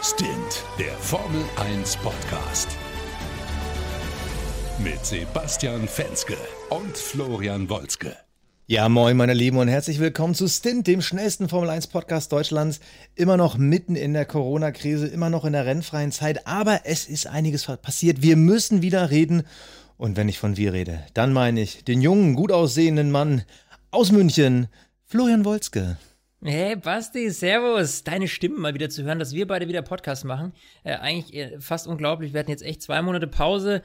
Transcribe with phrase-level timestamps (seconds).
[0.00, 2.68] Stint, der Formel 1 Podcast.
[4.78, 6.36] Mit Sebastian Fenske
[6.70, 8.16] und Florian Wolzke.
[8.68, 12.78] Ja, moin, meine Lieben, und herzlich willkommen zu Stint, dem schnellsten Formel 1 Podcast Deutschlands.
[13.16, 17.26] Immer noch mitten in der Corona-Krise, immer noch in der rennfreien Zeit, aber es ist
[17.26, 18.22] einiges passiert.
[18.22, 19.42] Wir müssen wieder reden.
[19.96, 23.42] Und wenn ich von wir rede, dann meine ich den jungen, gut aussehenden Mann
[23.90, 24.68] aus München,
[25.06, 25.96] Florian Wolzke.
[26.40, 28.04] Hey Basti, Servus.
[28.04, 30.52] Deine Stimmen mal wieder zu hören, dass wir beide wieder Podcast machen.
[30.84, 32.32] Äh, eigentlich äh, fast unglaublich.
[32.32, 33.82] Wir hatten jetzt echt zwei Monate Pause,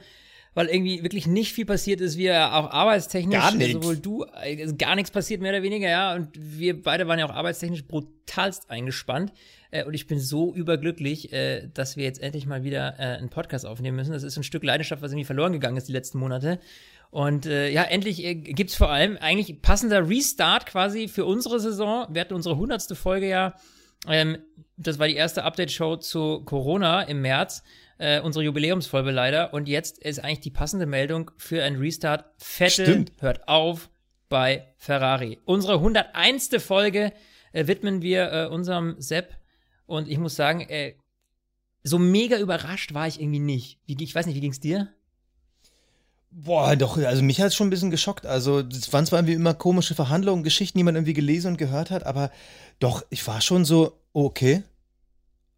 [0.54, 2.16] weil irgendwie wirklich nicht viel passiert ist.
[2.16, 3.72] Wir auch arbeitstechnisch, Gar nichts.
[3.72, 6.14] sowohl du, äh, gar nichts passiert mehr oder weniger, ja.
[6.14, 9.32] Und wir beide waren ja auch arbeitstechnisch brutalst eingespannt.
[9.72, 13.30] Äh, und ich bin so überglücklich, äh, dass wir jetzt endlich mal wieder äh, einen
[13.30, 14.12] Podcast aufnehmen müssen.
[14.12, 16.60] Das ist ein Stück Leidenschaft, was irgendwie verloren gegangen ist die letzten Monate.
[17.10, 22.06] Und äh, ja, endlich äh, gibt's vor allem eigentlich passender Restart quasi für unsere Saison.
[22.10, 23.54] Wir hatten unsere hundertste Folge ja.
[24.08, 24.38] Ähm,
[24.76, 27.62] das war die erste Update-Show zu Corona im März.
[27.98, 29.54] Äh, unsere Jubiläumsfolge leider.
[29.54, 32.24] Und jetzt ist eigentlich die passende Meldung für einen Restart.
[32.38, 33.12] Vettel Stimmt.
[33.20, 33.90] hört auf
[34.28, 35.38] bei Ferrari.
[35.44, 36.50] Unsere 101.
[36.58, 37.12] Folge
[37.52, 39.36] äh, widmen wir äh, unserem Sepp.
[39.86, 40.94] Und ich muss sagen, äh,
[41.82, 43.78] so mega überrascht war ich irgendwie nicht.
[43.86, 44.93] Wie, ich weiß nicht, wie ging's dir?
[46.36, 48.26] Boah, doch, also mich hat es schon ein bisschen geschockt.
[48.26, 51.92] Also, es waren zwar irgendwie immer komische Verhandlungen, Geschichten, die man irgendwie gelesen und gehört
[51.92, 52.32] hat, aber
[52.80, 54.64] doch, ich war schon so, okay.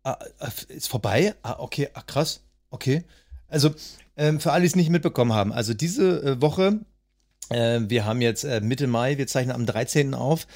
[0.02, 1.34] Ah, ah, ist vorbei?
[1.42, 2.42] Ah, okay, ah, krass.
[2.68, 3.04] Okay.
[3.48, 3.74] Also,
[4.18, 6.80] ähm, für alle, die es nicht mitbekommen haben, also diese äh, Woche,
[7.48, 10.12] äh, wir haben jetzt äh, Mitte Mai, wir zeichnen am 13.
[10.12, 10.46] auf.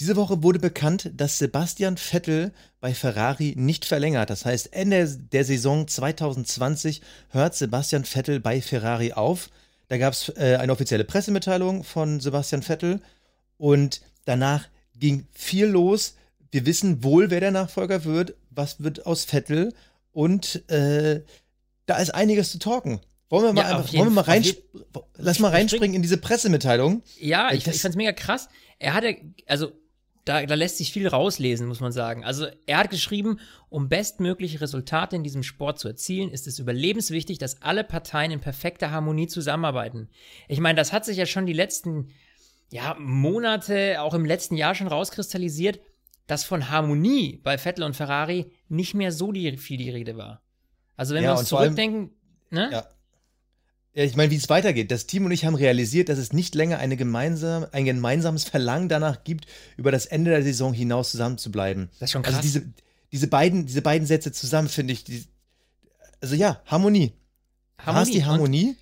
[0.00, 4.28] Diese Woche wurde bekannt, dass Sebastian Vettel bei Ferrari nicht verlängert.
[4.30, 9.48] Das heißt, Ende der Saison 2020 hört Sebastian Vettel bei Ferrari auf.
[9.88, 13.00] Da gab es äh, eine offizielle Pressemitteilung von Sebastian Vettel
[13.56, 14.66] und danach
[14.98, 16.14] ging viel los.
[16.50, 19.72] Wir wissen wohl, wer der Nachfolger wird, was wird aus Vettel
[20.12, 21.22] und äh,
[21.86, 23.00] da ist einiges zu talken.
[23.28, 24.44] Wollen wir mal, Ja, einfach, wollen wir mal rein,
[25.16, 27.02] lass mal Spring- reinspringen in diese Pressemitteilung.
[27.18, 28.48] Ja, Äh, ich, das- ich fand's mega krass.
[28.78, 29.72] Er hatte, also
[30.26, 32.24] da, da lässt sich viel rauslesen, muss man sagen.
[32.24, 33.38] Also er hat geschrieben,
[33.70, 38.40] um bestmögliche Resultate in diesem Sport zu erzielen, ist es überlebenswichtig, dass alle Parteien in
[38.40, 40.08] perfekter Harmonie zusammenarbeiten.
[40.48, 42.10] Ich meine, das hat sich ja schon die letzten
[42.70, 45.80] ja, Monate, auch im letzten Jahr schon rauskristallisiert,
[46.26, 50.42] dass von Harmonie bei Vettel und Ferrari nicht mehr so die, viel die Rede war.
[50.96, 52.10] Also wenn Ja, wir uns vor allem- zurückdenken,
[52.50, 52.68] ne?
[52.72, 52.86] Ja.
[53.96, 54.90] Ja, ich meine, wie es weitergeht.
[54.90, 59.24] Das Team und ich haben realisiert, dass es nicht länger gemeinsam, ein gemeinsames Verlangen danach
[59.24, 59.46] gibt,
[59.78, 61.88] über das Ende der Saison hinaus zusammen zu bleiben.
[61.98, 62.42] Das ist schon Also krass.
[62.42, 62.66] diese,
[63.10, 65.24] diese, beiden, diese beiden Sätze zusammen finde ich, die,
[66.20, 67.14] also ja, Harmonie.
[67.86, 68.76] Da ist die Und- Harmonie.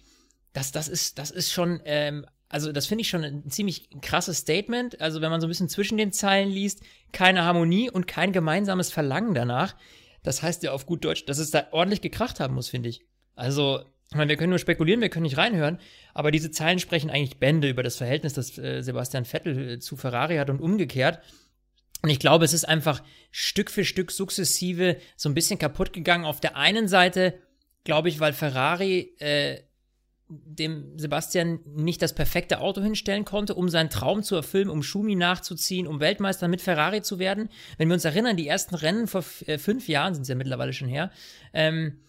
[0.52, 4.38] das, das ist, das ist schon, ähm, also das finde ich schon ein ziemlich krasses
[4.38, 5.00] Statement.
[5.00, 6.80] Also wenn man so ein bisschen zwischen den Zeilen liest,
[7.12, 9.76] keine Harmonie und kein gemeinsames Verlangen danach.
[10.24, 13.02] Das heißt ja auf gut Deutsch, dass es da ordentlich gekracht haben muss, finde ich.
[13.36, 15.78] Also, ich meine, wir können nur spekulieren, wir können nicht reinhören,
[16.12, 19.96] aber diese Zeilen sprechen eigentlich Bände über das Verhältnis, das äh, Sebastian Vettel äh, zu
[19.96, 21.20] Ferrari hat und umgekehrt.
[22.02, 26.26] Und ich glaube, es ist einfach Stück für Stück sukzessive so ein bisschen kaputt gegangen.
[26.26, 27.34] Auf der einen Seite,
[27.82, 29.60] glaube ich, weil Ferrari äh,
[30.28, 35.14] dem Sebastian nicht das perfekte Auto hinstellen konnte, um seinen Traum zu erfüllen, um Schumi
[35.14, 37.48] nachzuziehen, um Weltmeister mit Ferrari zu werden.
[37.78, 40.72] Wenn wir uns erinnern, die ersten Rennen vor äh, fünf Jahren sind es ja mittlerweile
[40.72, 41.10] schon her,
[41.52, 42.00] ähm,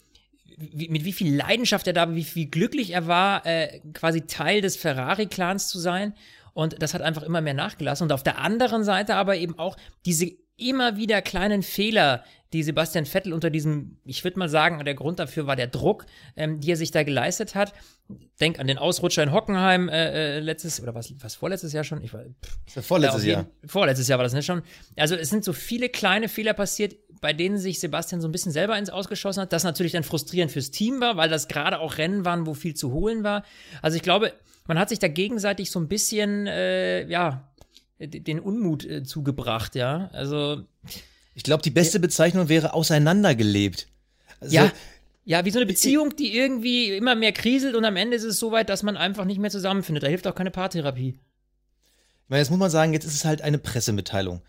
[0.58, 4.22] wie, mit wie viel Leidenschaft er da war, wie viel glücklich er war, äh, quasi
[4.22, 6.14] Teil des Ferrari-Clans zu sein.
[6.54, 8.06] Und das hat einfach immer mehr nachgelassen.
[8.06, 9.76] Und auf der anderen Seite aber eben auch
[10.06, 12.24] diese immer wieder kleinen Fehler,
[12.54, 16.06] die Sebastian Vettel unter diesem, ich würde mal sagen, der Grund dafür war der Druck,
[16.38, 17.74] ähm, die er sich da geleistet hat.
[18.40, 22.02] Denk an den Ausrutscher in Hockenheim äh, äh, letztes, oder was, was vorletztes Jahr schon?
[22.02, 23.48] Ich war, pff, vorletztes Jahr.
[23.60, 24.62] jeden- Vorletztes Jahr war das nicht schon.
[24.96, 28.52] Also es sind so viele kleine Fehler passiert, bei denen sich Sebastian so ein bisschen
[28.52, 29.54] selber ins Ausgeschossen hat.
[29.54, 32.76] Das natürlich dann frustrierend fürs Team war, weil das gerade auch Rennen waren, wo viel
[32.76, 33.44] zu holen war.
[33.82, 34.34] Also ich glaube,
[34.68, 37.50] man hat sich da gegenseitig so ein bisschen, äh, ja,
[38.00, 40.10] den Unmut äh, zugebracht, ja.
[40.12, 40.64] Also
[41.36, 43.88] Ich glaube, die beste Bezeichnung wäre auseinandergelebt.
[44.40, 44.72] Also, ja,
[45.26, 48.40] ja, wie so eine Beziehung, die irgendwie immer mehr kriselt und am Ende ist es
[48.40, 50.04] so weit, dass man einfach nicht mehr zusammenfindet.
[50.04, 51.10] Da hilft auch keine Paartherapie.
[52.24, 54.42] Ich meine, jetzt muss man sagen, jetzt ist es halt eine Pressemitteilung.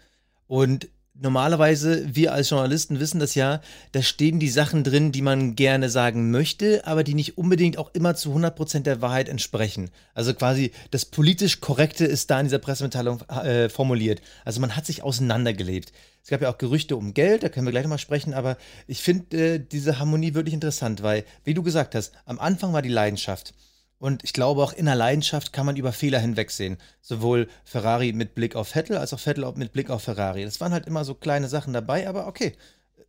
[0.47, 0.89] Und
[1.21, 3.61] normalerweise, wir als Journalisten wissen das ja,
[3.93, 7.91] da stehen die Sachen drin, die man gerne sagen möchte, aber die nicht unbedingt auch
[7.95, 9.91] immer zu 100% der Wahrheit entsprechen.
[10.15, 14.21] Also quasi das politisch Korrekte ist da in dieser Pressemitteilung äh, formuliert.
[14.45, 15.93] Also man hat sich auseinandergelebt.
[16.23, 19.01] Es gab ja auch Gerüchte um Geld, da können wir gleich nochmal sprechen, aber ich
[19.01, 22.89] finde äh, diese Harmonie wirklich interessant, weil, wie du gesagt hast, am Anfang war die
[22.89, 23.55] Leidenschaft.
[23.99, 26.77] Und ich glaube, auch in der Leidenschaft kann man über Fehler hinwegsehen.
[27.01, 30.45] Sowohl Ferrari mit Blick auf Vettel als auch Vettel mit Blick auf Ferrari.
[30.45, 32.55] Das waren halt immer so kleine Sachen dabei, aber okay.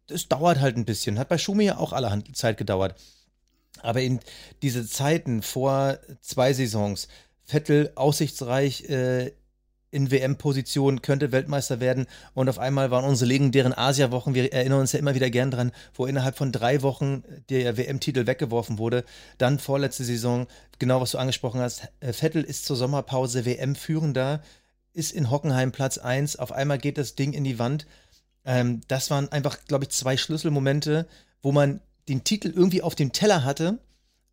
[0.10, 1.20] es dauert halt ein bisschen.
[1.20, 2.96] Hat bei Schumi ja auch allerhand Zeit gedauert.
[3.82, 4.20] Aber in
[4.62, 7.10] diese Zeiten vor zwei Saisons,
[7.44, 9.34] Vettel aussichtsreich äh,
[9.98, 12.06] in WM-Position, könnte Weltmeister werden.
[12.36, 15.72] Und auf einmal waren unsere legendären Asia-Wochen, wir erinnern uns ja immer wieder gern dran,
[15.96, 19.04] wo innerhalb von drei Wochen der WM-Titel weggeworfen wurde.
[19.40, 20.46] Dann vorletzte Saison,
[20.78, 24.44] genau was du angesprochen hast, äh, Vettel ist zur Sommerpause WM-Führender,
[24.94, 27.88] ist in Hockenheim Platz 1, auf einmal geht das Ding in die Wand.
[28.46, 31.08] Ähm, das waren einfach, glaube ich, zwei Schlüsselmomente,
[31.42, 33.80] wo man den Titel irgendwie auf dem Teller hatte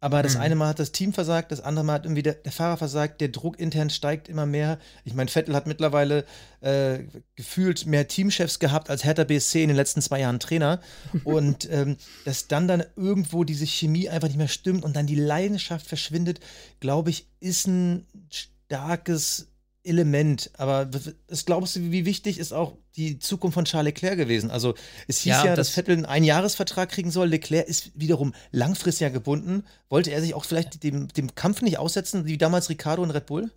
[0.04, 0.40] aber das mhm.
[0.42, 3.22] eine Mal hat das Team versagt, das andere Mal hat irgendwie der, der, Fahrer versagt,
[3.22, 4.78] der Druck intern steigt immer mehr.
[5.06, 6.26] Ich meine, Vettel hat mittlerweile
[6.60, 6.98] äh,
[7.36, 10.82] gefühlt mehr Teamchefs gehabt als Hertha BSC in den letzten zwei Jahren Trainer.
[11.24, 11.96] und ähm,
[12.26, 16.38] dass dann dann irgendwo diese Chemie einfach nicht mehr stimmt und dann die Leidenschaft verschwindet,
[16.80, 19.52] glaube ich, ist ein starkes
[19.84, 20.50] Element.
[20.58, 20.90] Aber
[21.28, 24.50] was glaubst du, wie wichtig ist auch die Zukunft von Charles Leclerc gewesen?
[24.50, 24.74] Also
[25.08, 27.28] es hieß ja, ja dass Vettel einen Einjahresvertrag kriegen soll.
[27.28, 29.64] Leclerc ist wiederum langfristig gebunden.
[29.88, 33.26] Wollte er sich auch vielleicht dem, dem Kampf nicht aussetzen, wie damals Ricardo und Red
[33.26, 33.50] Bull?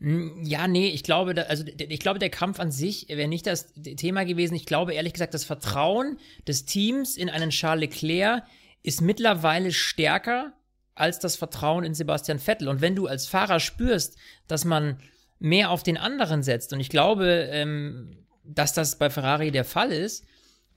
[0.00, 3.46] Hm, ja, nee, ich glaube, da, also ich glaube, der Kampf an sich wäre nicht
[3.46, 4.54] das Thema gewesen.
[4.54, 8.44] Ich glaube ehrlich gesagt, das Vertrauen des Teams in einen Charles Leclerc
[8.82, 10.52] ist mittlerweile stärker
[10.94, 12.68] als das Vertrauen in Sebastian Vettel.
[12.68, 14.16] Und wenn du als Fahrer spürst,
[14.46, 14.98] dass man
[15.38, 19.92] mehr auf den anderen setzt, und ich glaube, ähm, dass das bei Ferrari der Fall
[19.92, 20.24] ist,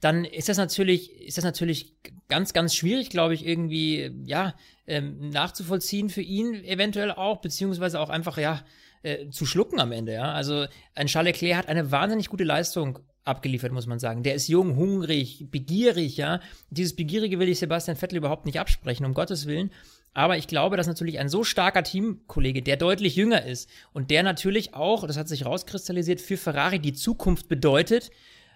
[0.00, 1.94] dann ist das natürlich, ist das natürlich
[2.28, 4.54] ganz, ganz schwierig, glaube ich, irgendwie, ja,
[4.86, 8.64] ähm, nachzuvollziehen für ihn eventuell auch, beziehungsweise auch einfach, ja,
[9.02, 10.32] äh, zu schlucken am Ende, ja.
[10.32, 14.24] Also ein Charles Leclerc hat eine wahnsinnig gute Leistung abgeliefert, muss man sagen.
[14.24, 16.40] Der ist jung, hungrig, begierig, ja.
[16.70, 19.70] Dieses Begierige will ich Sebastian Vettel überhaupt nicht absprechen, um Gottes Willen.
[20.14, 24.22] Aber ich glaube, dass natürlich ein so starker Teamkollege, der deutlich jünger ist und der
[24.22, 28.10] natürlich auch, das hat sich rauskristallisiert, für Ferrari die Zukunft bedeutet,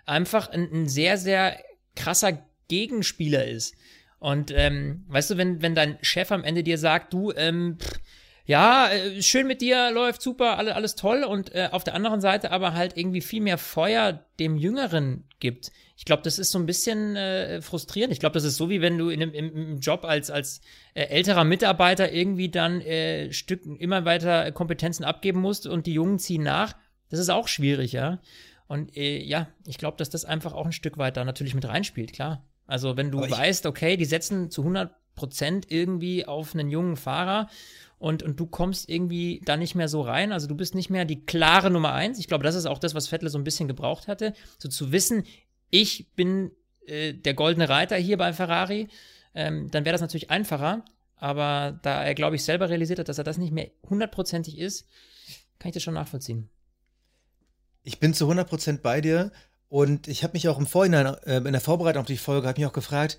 [0.04, 1.58] einfach ein, ein sehr, sehr
[1.94, 3.74] krasser Gegenspieler ist.
[4.18, 8.00] Und ähm, weißt du, wenn, wenn dein Chef am Ende dir sagt, du, ähm, pff,
[8.46, 12.20] ja, äh, schön mit dir, läuft super, alles, alles toll und äh, auf der anderen
[12.20, 15.72] Seite aber halt irgendwie viel mehr Feuer dem Jüngeren gibt.
[15.96, 18.12] Ich glaube, das ist so ein bisschen äh, frustrierend.
[18.12, 20.60] Ich glaube, das ist so, wie wenn du in einem, im, Job als, als
[20.94, 26.18] äh, älterer Mitarbeiter irgendwie dann äh, Stück immer weiter Kompetenzen abgeben musst und die Jungen
[26.18, 26.76] ziehen nach.
[27.10, 28.20] Das ist auch schwierig, ja.
[28.68, 31.66] Und äh, ja, ich glaube, dass das einfach auch ein Stück weit da natürlich mit
[31.66, 32.44] reinspielt, klar.
[32.66, 37.48] Also wenn du weißt, okay, die setzen zu 100 Prozent irgendwie auf einen jungen Fahrer
[37.98, 40.32] und, und du kommst irgendwie da nicht mehr so rein.
[40.32, 42.18] Also du bist nicht mehr die klare Nummer eins.
[42.18, 44.34] Ich glaube, das ist auch das, was Vettel so ein bisschen gebraucht hatte.
[44.58, 45.24] So zu wissen,
[45.70, 46.50] ich bin
[46.86, 48.88] äh, der goldene Reiter hier bei Ferrari,
[49.34, 50.84] ähm, dann wäre das natürlich einfacher.
[51.16, 54.86] Aber da er, glaube ich, selber realisiert hat, dass er das nicht mehr hundertprozentig ist,
[55.58, 56.50] kann ich das schon nachvollziehen.
[57.82, 59.32] Ich bin zu 100% bei dir
[59.68, 62.60] und ich habe mich auch im Vorhinein, äh, in der Vorbereitung auf die Folge, habe
[62.60, 63.18] mich auch gefragt,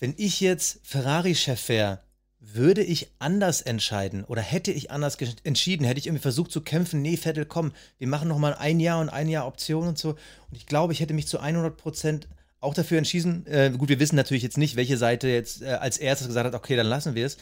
[0.00, 2.02] wenn ich jetzt Ferrari-Chef wäre,
[2.40, 7.02] würde ich anders entscheiden oder hätte ich anders entschieden, hätte ich irgendwie versucht zu kämpfen,
[7.02, 10.10] nee, Vettel, komm, wir machen noch mal ein Jahr und ein Jahr Option und so.
[10.10, 12.28] Und ich glaube, ich hätte mich zu 100 Prozent
[12.60, 13.46] auch dafür entschieden.
[13.46, 16.54] Äh, gut, wir wissen natürlich jetzt nicht, welche Seite jetzt äh, als erstes gesagt hat,
[16.54, 17.36] okay, dann lassen wir es.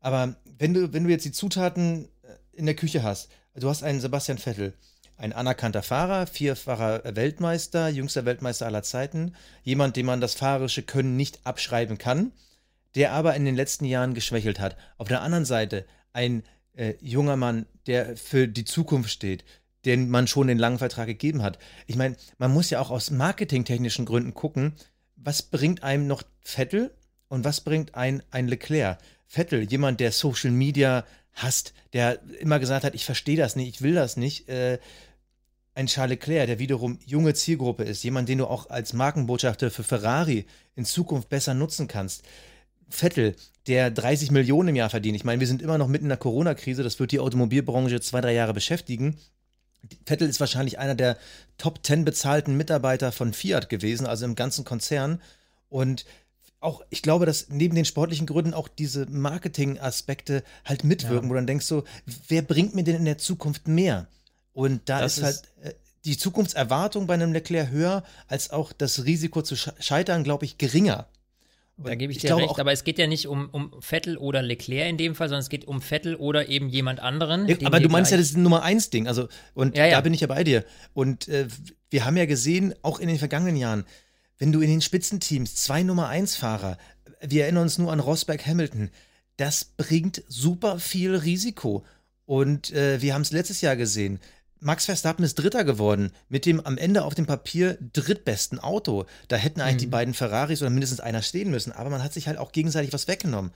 [0.00, 3.82] Aber wenn du, wenn du jetzt die Zutaten äh, in der Küche hast, du hast
[3.82, 4.74] einen Sebastian Vettel,
[5.16, 9.34] ein anerkannter Fahrer, vierfacher Weltmeister, jüngster Weltmeister aller Zeiten,
[9.64, 12.32] jemand, dem man das fahrerische Können nicht abschreiben kann
[12.96, 14.76] der aber in den letzten Jahren geschwächelt hat.
[14.96, 19.44] Auf der anderen Seite ein äh, junger Mann, der für die Zukunft steht,
[19.84, 21.58] den man schon den langen Vertrag gegeben hat.
[21.86, 24.72] Ich meine, man muss ja auch aus marketingtechnischen Gründen gucken,
[25.14, 26.90] was bringt einem noch Vettel
[27.28, 28.98] und was bringt ein, ein Leclerc.
[29.26, 33.82] Vettel, jemand, der Social Media hasst, der immer gesagt hat, ich verstehe das nicht, ich
[33.82, 34.48] will das nicht.
[34.48, 34.78] Äh,
[35.74, 39.82] ein Charles Leclerc, der wiederum junge Zielgruppe ist, jemand, den du auch als Markenbotschafter für
[39.84, 42.24] Ferrari in Zukunft besser nutzen kannst.
[42.88, 43.34] Vettel,
[43.66, 45.16] der 30 Millionen im Jahr verdient.
[45.16, 46.82] Ich meine, wir sind immer noch mitten in der Corona-Krise.
[46.82, 49.16] Das wird die Automobilbranche zwei, drei Jahre beschäftigen.
[50.04, 51.16] Vettel ist wahrscheinlich einer der
[51.58, 55.20] Top 10 bezahlten Mitarbeiter von Fiat gewesen, also im ganzen Konzern.
[55.68, 56.04] Und
[56.60, 61.30] auch, ich glaube, dass neben den sportlichen Gründen auch diese Marketing-Aspekte halt mitwirken, ja.
[61.30, 61.82] wo dann denkst du,
[62.28, 64.08] wer bringt mir denn in der Zukunft mehr?
[64.52, 65.74] Und da ist, ist halt äh,
[66.04, 71.06] die Zukunftserwartung bei einem Leclerc höher, als auch das Risiko zu scheitern, glaube ich, geringer.
[71.78, 74.40] Da gebe ich, ich dir recht, aber es geht ja nicht um, um Vettel oder
[74.40, 77.46] Leclerc in dem Fall, sondern es geht um Vettel oder eben jemand anderen.
[77.48, 79.06] Ja, aber du meinst ja, das Nummer eins Ding.
[79.06, 79.96] Also, und ja, ja.
[79.96, 80.64] da bin ich ja bei dir.
[80.94, 81.48] Und äh,
[81.90, 83.84] wir haben ja gesehen, auch in den vergangenen Jahren,
[84.38, 86.78] wenn du in den Spitzenteams zwei Nummer eins Fahrer,
[87.20, 88.90] wir erinnern uns nur an Rosberg Hamilton,
[89.36, 91.84] das bringt super viel Risiko.
[92.24, 94.18] Und äh, wir haben es letztes Jahr gesehen.
[94.60, 99.06] Max Verstappen ist Dritter geworden mit dem am Ende auf dem Papier drittbesten Auto.
[99.28, 99.78] Da hätten eigentlich mhm.
[99.78, 102.92] die beiden Ferraris oder mindestens einer stehen müssen, aber man hat sich halt auch gegenseitig
[102.92, 103.52] was weggenommen.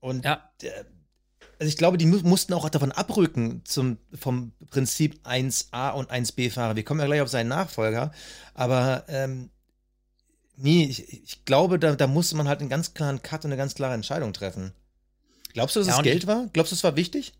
[0.00, 0.50] Und ja.
[1.58, 6.76] also ich glaube, die mussten auch davon abrücken zum, vom Prinzip 1a und 1b-Fahrer.
[6.76, 8.12] Wir kommen ja gleich auf seinen Nachfolger,
[8.54, 9.50] aber ähm,
[10.56, 13.56] nee, ich, ich glaube, da, da musste man halt einen ganz klaren Cut und eine
[13.56, 14.72] ganz klare Entscheidung treffen.
[15.54, 16.48] Glaubst du, dass ja, es Geld war?
[16.52, 17.32] Glaubst du, es war wichtig?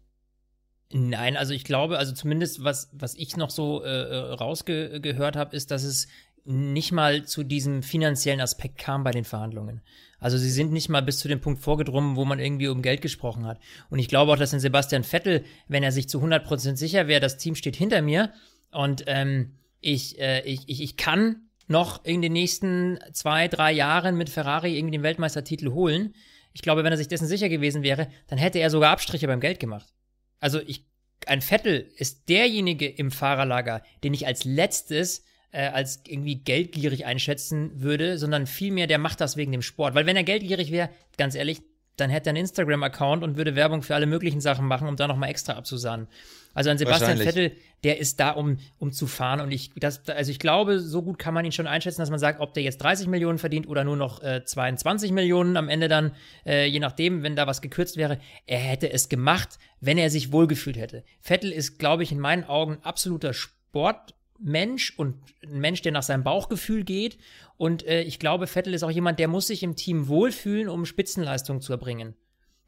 [0.90, 5.54] Nein, also ich glaube, also zumindest was, was ich noch so äh, äh rausgehört habe,
[5.54, 6.08] ist, dass es
[6.44, 9.82] nicht mal zu diesem finanziellen Aspekt kam bei den Verhandlungen.
[10.18, 13.02] Also sie sind nicht mal bis zu dem Punkt vorgedrungen, wo man irgendwie um Geld
[13.02, 13.58] gesprochen hat.
[13.90, 17.20] Und ich glaube auch, dass in Sebastian Vettel, wenn er sich zu 100% sicher wäre,
[17.20, 18.32] das Team steht hinter mir
[18.72, 24.16] und ähm, ich, äh, ich, ich, ich kann noch in den nächsten zwei, drei Jahren
[24.16, 26.14] mit Ferrari irgendwie den Weltmeistertitel holen.
[26.54, 29.40] Ich glaube, wenn er sich dessen sicher gewesen wäre, dann hätte er sogar Abstriche beim
[29.40, 29.92] Geld gemacht.
[30.40, 30.86] Also ich,
[31.26, 37.70] ein Vettel ist derjenige im Fahrerlager, den ich als letztes äh, als irgendwie geldgierig einschätzen
[37.80, 39.94] würde, sondern vielmehr, der macht das wegen dem Sport.
[39.94, 41.62] Weil wenn er geldgierig wäre, ganz ehrlich,
[42.00, 45.06] dann hätte er einen Instagram-Account und würde Werbung für alle möglichen Sachen machen, um da
[45.06, 46.08] nochmal extra abzusahnen.
[46.54, 47.52] Also ein Sebastian Vettel,
[47.84, 49.40] der ist da, um, um zu fahren.
[49.40, 52.18] Und ich, das, also ich glaube, so gut kann man ihn schon einschätzen, dass man
[52.18, 55.88] sagt, ob der jetzt 30 Millionen verdient oder nur noch äh, 22 Millionen am Ende
[55.88, 56.12] dann,
[56.44, 58.18] äh, je nachdem, wenn da was gekürzt wäre.
[58.46, 61.04] Er hätte es gemacht, wenn er sich wohlgefühlt hätte.
[61.20, 64.14] Vettel ist, glaube ich, in meinen Augen absoluter Sport.
[64.38, 67.18] Mensch und ein Mensch, der nach seinem Bauchgefühl geht.
[67.56, 70.86] Und äh, ich glaube, Vettel ist auch jemand, der muss sich im Team wohlfühlen, um
[70.86, 72.14] Spitzenleistung zu erbringen.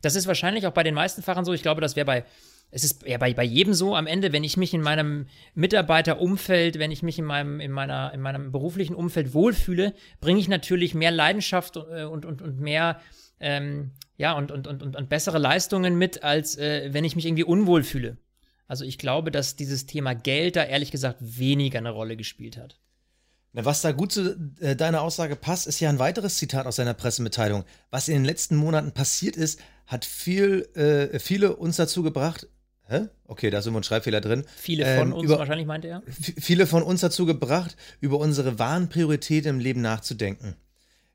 [0.03, 1.53] Das ist wahrscheinlich auch bei den meisten Fahrern so.
[1.53, 2.25] Ich glaube, das wäre bei,
[2.71, 6.79] es ist ja bei, bei jedem so am Ende, wenn ich mich in meinem Mitarbeiterumfeld,
[6.79, 10.95] wenn ich mich in meinem, in meiner, in meinem beruflichen Umfeld wohlfühle, bringe ich natürlich
[10.95, 13.00] mehr Leidenschaft und, äh, und, und, und mehr,
[13.41, 17.45] ähm, ja, und, und, und, und bessere Leistungen mit, als äh, wenn ich mich irgendwie
[17.45, 18.17] unwohl fühle.
[18.71, 22.79] Also ich glaube, dass dieses Thema Geld da ehrlich gesagt weniger eine Rolle gespielt hat.
[23.53, 26.77] Na, was da gut zu äh, deiner Aussage passt, ist ja ein weiteres Zitat aus
[26.77, 27.65] seiner Pressemitteilung.
[27.91, 32.47] Was in den letzten Monaten passiert ist, hat viel, äh, viele uns dazu gebracht.
[32.87, 33.09] Hä?
[33.25, 34.45] Okay, da sind wir ein Schreibfehler drin.
[34.57, 36.05] Viele von ähm, uns über, wahrscheinlich, meinte er.
[36.07, 40.55] Viele von uns dazu gebracht, über unsere wahren Prioritäten im Leben nachzudenken.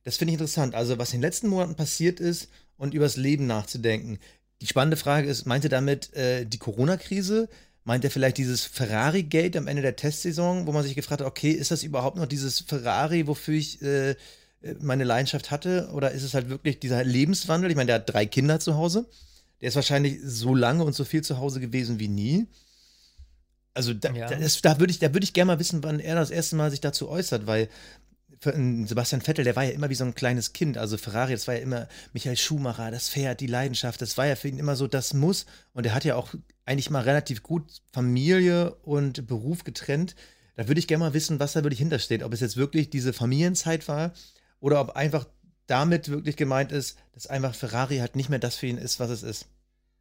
[0.04, 0.76] Das finde ich interessant.
[0.76, 4.20] Also, was in den letzten Monaten passiert ist und übers Leben nachzudenken.
[4.62, 7.50] Die spannende Frage ist, meint ihr damit äh, die Corona-Krise?
[7.84, 11.52] Meint er vielleicht dieses Ferrari-Gate am Ende der Testsaison, wo man sich gefragt hat, okay,
[11.52, 14.16] ist das überhaupt noch dieses Ferrari, wofür ich äh,
[14.80, 15.90] meine Leidenschaft hatte?
[15.94, 17.70] Oder ist es halt wirklich dieser Lebenswandel?
[17.70, 19.08] Ich meine, der hat drei Kinder zu Hause.
[19.62, 22.48] Der ist wahrscheinlich so lange und so viel zu Hause gewesen wie nie.
[23.74, 24.28] Also da, ja.
[24.28, 26.82] das, da würde ich, da ich gerne mal wissen, wann er das erste Mal sich
[26.82, 27.68] dazu äußert, weil
[28.52, 30.78] Sebastian Vettel, der war ja immer wie so ein kleines Kind.
[30.78, 34.36] Also Ferrari, das war ja immer Michael Schumacher, das Pferd, die Leidenschaft, das war ja
[34.36, 35.46] für ihn immer so das Muss.
[35.74, 36.34] Und er hat ja auch
[36.66, 40.16] eigentlich mal relativ gut Familie und Beruf getrennt.
[40.56, 42.24] Da würde ich gerne mal wissen, was da wirklich hintersteht.
[42.24, 44.14] Ob es jetzt wirklich diese Familienzeit war
[44.60, 45.28] oder ob einfach
[45.68, 49.10] damit wirklich gemeint ist, dass einfach Ferrari halt nicht mehr das für ihn ist, was
[49.10, 49.48] es ist.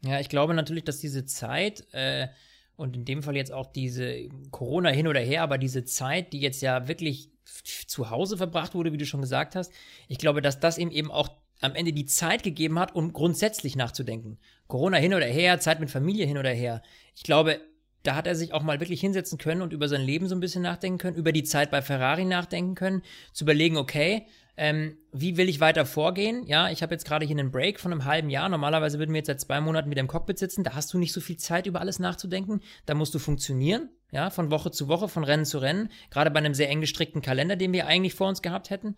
[0.04, 2.28] Ja, ich glaube natürlich, dass diese Zeit äh,
[2.76, 6.40] und in dem Fall jetzt auch diese Corona hin oder her, aber diese Zeit, die
[6.40, 9.72] jetzt ja wirklich zu Hause verbracht wurde, wie du schon gesagt hast,
[10.08, 11.28] ich glaube, dass das ihm eben auch
[11.60, 14.38] am Ende die Zeit gegeben hat, um grundsätzlich nachzudenken.
[14.66, 16.82] Corona hin oder her, Zeit mit Familie hin oder her.
[17.14, 17.60] Ich glaube,
[18.02, 20.40] da hat er sich auch mal wirklich hinsetzen können und über sein Leben so ein
[20.40, 25.36] bisschen nachdenken können, über die Zeit bei Ferrari nachdenken können, zu überlegen, okay, ähm, wie
[25.36, 26.46] will ich weiter vorgehen?
[26.46, 28.48] Ja, ich habe jetzt gerade hier einen Break von einem halben Jahr.
[28.48, 30.62] Normalerweise würden wir jetzt seit zwei Monaten wieder im Cockpit sitzen.
[30.62, 32.60] Da hast du nicht so viel Zeit, über alles nachzudenken.
[32.86, 35.90] Da musst du funktionieren, ja, von Woche zu Woche, von Rennen zu Rennen.
[36.08, 38.94] Gerade bei einem sehr eng gestrickten Kalender, den wir eigentlich vor uns gehabt hätten.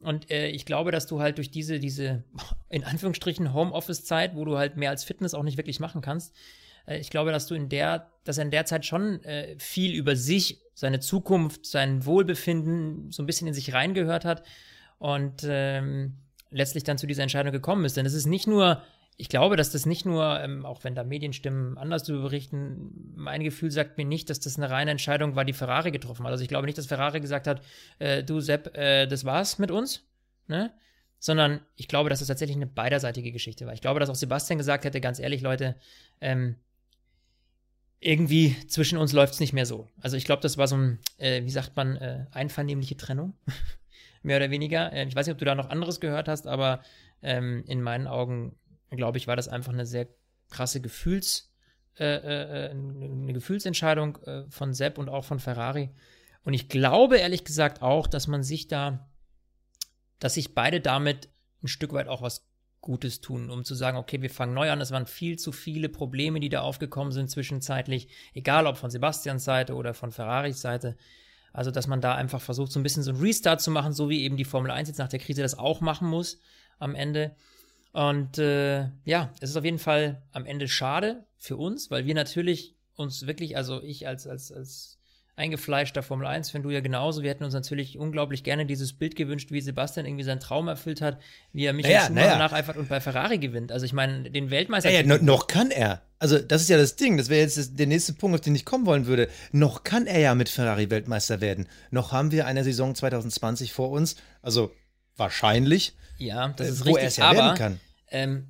[0.00, 2.24] Und äh, ich glaube, dass du halt durch diese, diese,
[2.68, 6.34] in Anführungsstrichen, Homeoffice-Zeit, wo du halt mehr als Fitness auch nicht wirklich machen kannst,
[6.86, 9.94] äh, ich glaube, dass du in der, dass er in der Zeit schon äh, viel
[9.94, 14.42] über sich, seine Zukunft, sein Wohlbefinden so ein bisschen in sich reingehört hat
[14.98, 16.18] und ähm,
[16.50, 17.96] letztlich dann zu dieser Entscheidung gekommen ist.
[17.96, 18.82] Denn es ist nicht nur,
[19.16, 23.42] ich glaube, dass das nicht nur, ähm, auch wenn da Medienstimmen anders darüber berichten, mein
[23.42, 26.32] Gefühl sagt mir nicht, dass das eine reine Entscheidung war, die Ferrari getroffen hat.
[26.32, 27.62] Also ich glaube nicht, dass Ferrari gesagt hat,
[27.98, 30.04] äh, du Sepp, äh, das war's mit uns,
[30.46, 30.72] ne?
[31.18, 33.72] Sondern ich glaube, dass das tatsächlich eine beiderseitige Geschichte war.
[33.72, 35.76] Ich glaube, dass auch Sebastian gesagt hätte, ganz ehrlich, Leute,
[36.20, 36.56] ähm,
[37.98, 39.88] irgendwie zwischen uns läuft es nicht mehr so.
[40.00, 43.34] Also ich glaube, das war so ein, äh, wie sagt man, äh, einvernehmliche Trennung.
[44.24, 44.92] mehr oder weniger.
[44.92, 46.82] Äh, ich weiß nicht, ob du da noch anderes gehört hast, aber
[47.22, 48.56] ähm, in meinen Augen,
[48.90, 50.08] glaube ich, war das einfach eine sehr
[50.50, 51.53] krasse Gefühls,
[51.98, 55.90] äh, äh, äh eine Gefühlsentscheidung äh, von Sepp und auch von Ferrari.
[56.42, 59.08] Und ich glaube ehrlich gesagt auch, dass man sich da,
[60.18, 61.28] dass sich beide damit
[61.62, 62.46] ein Stück weit auch was
[62.84, 64.78] Gutes tun, um zu sagen, okay, wir fangen neu an.
[64.78, 69.44] Es waren viel zu viele Probleme, die da aufgekommen sind zwischenzeitlich, egal ob von Sebastians
[69.44, 70.98] Seite oder von Ferraris Seite.
[71.54, 74.10] Also, dass man da einfach versucht, so ein bisschen so ein Restart zu machen, so
[74.10, 76.40] wie eben die Formel 1 jetzt nach der Krise das auch machen muss
[76.78, 77.36] am Ende.
[77.94, 82.14] Und äh, ja, es ist auf jeden Fall am Ende schade für uns, weil wir
[82.14, 84.98] natürlich uns wirklich, also ich als, als, als
[85.36, 87.22] eingefleischter Formel 1, wenn du ja genauso.
[87.22, 91.00] Wir hätten uns natürlich unglaublich gerne dieses Bild gewünscht, wie Sebastian irgendwie seinen Traum erfüllt
[91.00, 91.20] hat,
[91.52, 92.38] wie er mich Naja, Schumacher naja.
[92.38, 93.70] nacheifert und bei Ferrari gewinnt.
[93.70, 94.90] Also ich meine, den Weltmeister.
[94.90, 96.02] Ja, ja, no, noch kann er.
[96.18, 97.16] Also, das ist ja das Ding.
[97.16, 99.28] Das wäre jetzt das, der nächste Punkt, auf den ich kommen wollen würde.
[99.52, 101.68] Noch kann er ja mit Ferrari Weltmeister werden.
[101.92, 104.16] Noch haben wir eine Saison 2020 vor uns.
[104.42, 104.72] Also,
[105.16, 105.94] wahrscheinlich.
[106.18, 107.80] ja, das ist wo richtig, aber kann.
[108.10, 108.48] ähm,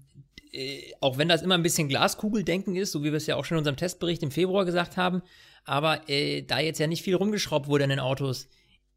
[0.53, 3.45] äh, auch wenn das immer ein bisschen Glaskugeldenken ist, so wie wir es ja auch
[3.45, 5.23] schon in unserem Testbericht im Februar gesagt haben,
[5.65, 8.49] aber äh, da jetzt ja nicht viel rumgeschraubt wurde in den Autos,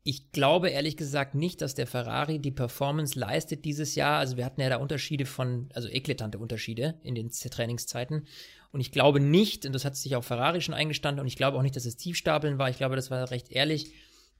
[0.03, 4.19] ich glaube ehrlich gesagt nicht, dass der Ferrari die Performance leistet dieses Jahr.
[4.19, 8.25] Also wir hatten ja da Unterschiede von, also eklatante Unterschiede in den Trainingszeiten.
[8.71, 11.57] Und ich glaube nicht, und das hat sich auch Ferrari schon eingestanden, und ich glaube
[11.57, 12.69] auch nicht, dass es Tiefstapeln war.
[12.69, 13.91] Ich glaube, das war recht ehrlich,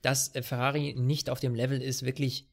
[0.02, 2.48] dass äh, Ferrari nicht auf dem Level ist, wirklich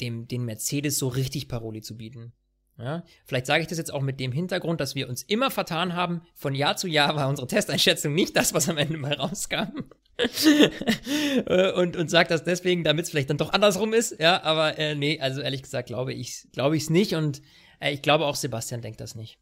[0.00, 2.32] dem, den Mercedes so richtig Paroli zu bieten.
[2.78, 5.94] Ja, vielleicht sage ich das jetzt auch mit dem Hintergrund, dass wir uns immer vertan
[5.94, 6.20] haben.
[6.34, 9.84] Von Jahr zu Jahr war unsere Testeinschätzung nicht das, was am Ende mal rauskam.
[11.76, 14.18] Und und sagt das deswegen, damit es vielleicht dann doch andersrum ist.
[14.18, 17.42] Ja, aber äh, nee, also ehrlich gesagt glaube ich glaube ich es nicht und
[17.80, 19.38] äh, ich glaube auch Sebastian denkt das nicht.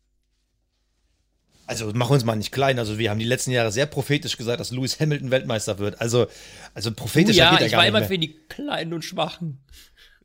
[1.66, 2.78] Also, mach uns mal nicht klein.
[2.78, 6.00] Also, wir haben die letzten Jahre sehr prophetisch gesagt, dass Lewis Hamilton Weltmeister wird.
[6.00, 6.26] Also,
[6.74, 8.08] also prophetisch ja, geht er ich war immer mehr.
[8.08, 9.64] für die Kleinen und Schwachen.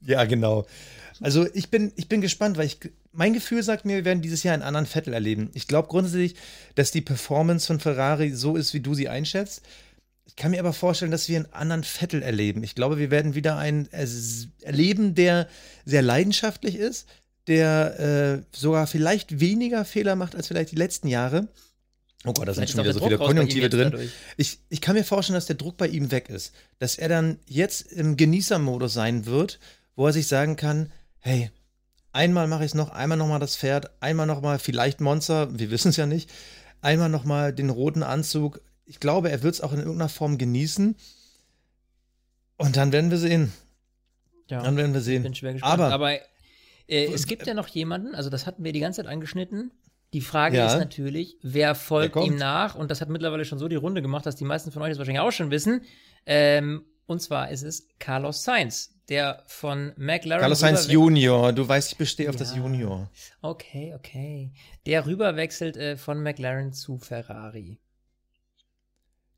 [0.01, 0.65] Ja, genau.
[1.21, 2.77] Also ich bin, ich bin gespannt, weil ich,
[3.11, 5.49] mein Gefühl sagt mir, wir werden dieses Jahr einen anderen Vettel erleben.
[5.53, 6.35] Ich glaube grundsätzlich,
[6.75, 9.61] dass die Performance von Ferrari so ist, wie du sie einschätzt.
[10.25, 12.63] Ich kann mir aber vorstellen, dass wir einen anderen Vettel erleben.
[12.63, 14.07] Ich glaube, wir werden wieder einen er-
[14.61, 15.49] erleben, der
[15.85, 17.07] sehr leidenschaftlich ist,
[17.47, 21.47] der äh, sogar vielleicht weniger Fehler macht als vielleicht die letzten Jahre.
[22.25, 23.91] Oh Gott, da sind schon wieder so viele Konjunktive drin.
[23.91, 24.11] dadurch.
[24.37, 26.53] Ich, ich kann mir vorstellen, dass der Druck bei ihm weg ist.
[26.77, 29.59] Dass er dann jetzt im Genießermodus sein wird,
[29.99, 31.51] wo er sich sagen kann, hey,
[32.13, 35.89] einmal mache ich es noch, einmal nochmal das Pferd, einmal nochmal vielleicht Monster, wir wissen
[35.89, 36.31] es ja nicht,
[36.79, 38.61] einmal nochmal den roten Anzug.
[38.85, 40.95] Ich glaube, er wird es auch in irgendeiner Form genießen.
[42.55, 43.51] Und dann werden wir sehen.
[44.49, 44.63] Ja.
[44.63, 45.21] Dann werden wir sehen.
[45.23, 45.73] bin schwer gespannt.
[45.81, 46.13] Aber- Aber,
[46.87, 49.69] äh, es gibt ja noch jemanden, also das hatten wir die ganze Zeit angeschnitten.
[50.13, 50.67] Die Frage Ja.
[50.67, 52.75] ist natürlich, wer folgt Wer ihm nach?
[52.75, 54.97] Und das hat mittlerweile schon so die Runde gemacht, dass die meisten von euch das
[54.97, 55.81] wahrscheinlich auch schon wissen.
[56.25, 60.41] Ähm, und zwar ist es Carlos Sainz, der von McLaren.
[60.41, 62.57] Carlos Sainz Junior, du weißt, ich bestehe auf das Ja.
[62.57, 63.09] Junior.
[63.41, 64.51] Okay, okay.
[64.85, 67.79] Der rüberwechselt äh, von McLaren zu Ferrari.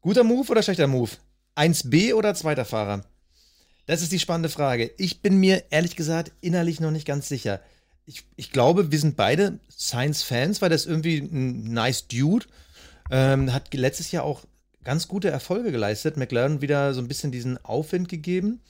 [0.01, 1.11] Guter Move oder schlechter Move?
[1.55, 3.05] 1B oder zweiter Fahrer?
[3.85, 4.91] Das ist die spannende Frage.
[4.97, 7.61] Ich bin mir ehrlich gesagt innerlich noch nicht ganz sicher.
[8.05, 12.45] Ich, ich glaube, wir sind beide Science-Fans, weil das irgendwie ein nice Dude.
[13.09, 14.43] Ähm, hat letztes Jahr auch
[14.83, 16.17] ganz gute Erfolge geleistet.
[16.17, 18.61] McLaren wieder so ein bisschen diesen Aufwind gegeben.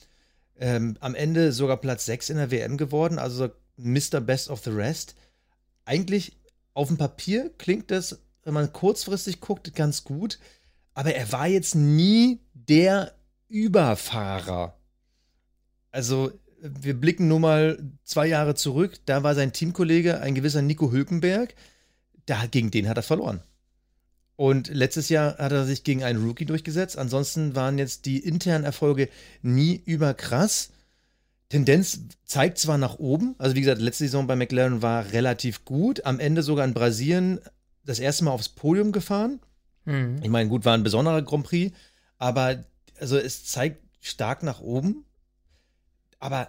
[0.60, 4.22] Ähm, am Ende sogar Platz 6 in der WM geworden, also Mr.
[4.22, 5.16] Best of the Rest.
[5.86, 6.38] Eigentlich
[6.74, 10.40] auf dem Papier klingt das, wenn man kurzfristig guckt, ganz gut.
[10.94, 13.14] Aber er war jetzt nie der
[13.48, 14.76] Überfahrer.
[15.92, 19.00] Also, wir blicken nur mal zwei Jahre zurück.
[19.06, 21.56] Da war sein Teamkollege, ein gewisser Nico Hülkenberg.
[22.26, 23.42] Da, gegen den hat er verloren.
[24.42, 26.98] Und letztes Jahr hat er sich gegen einen Rookie durchgesetzt.
[26.98, 29.08] Ansonsten waren jetzt die internen Erfolge
[29.44, 30.72] nie überkrass.
[31.50, 36.06] Tendenz zeigt zwar nach oben, also wie gesagt, letzte Saison bei McLaren war relativ gut.
[36.06, 37.40] Am Ende sogar in Brasilien
[37.86, 39.42] das erste Mal aufs Podium gefahren.
[39.86, 40.18] Mhm.
[40.24, 41.78] Ich meine, gut, war ein besonderer Grand Prix,
[42.18, 42.64] aber
[43.00, 45.06] also es zeigt stark nach oben.
[46.18, 46.48] Aber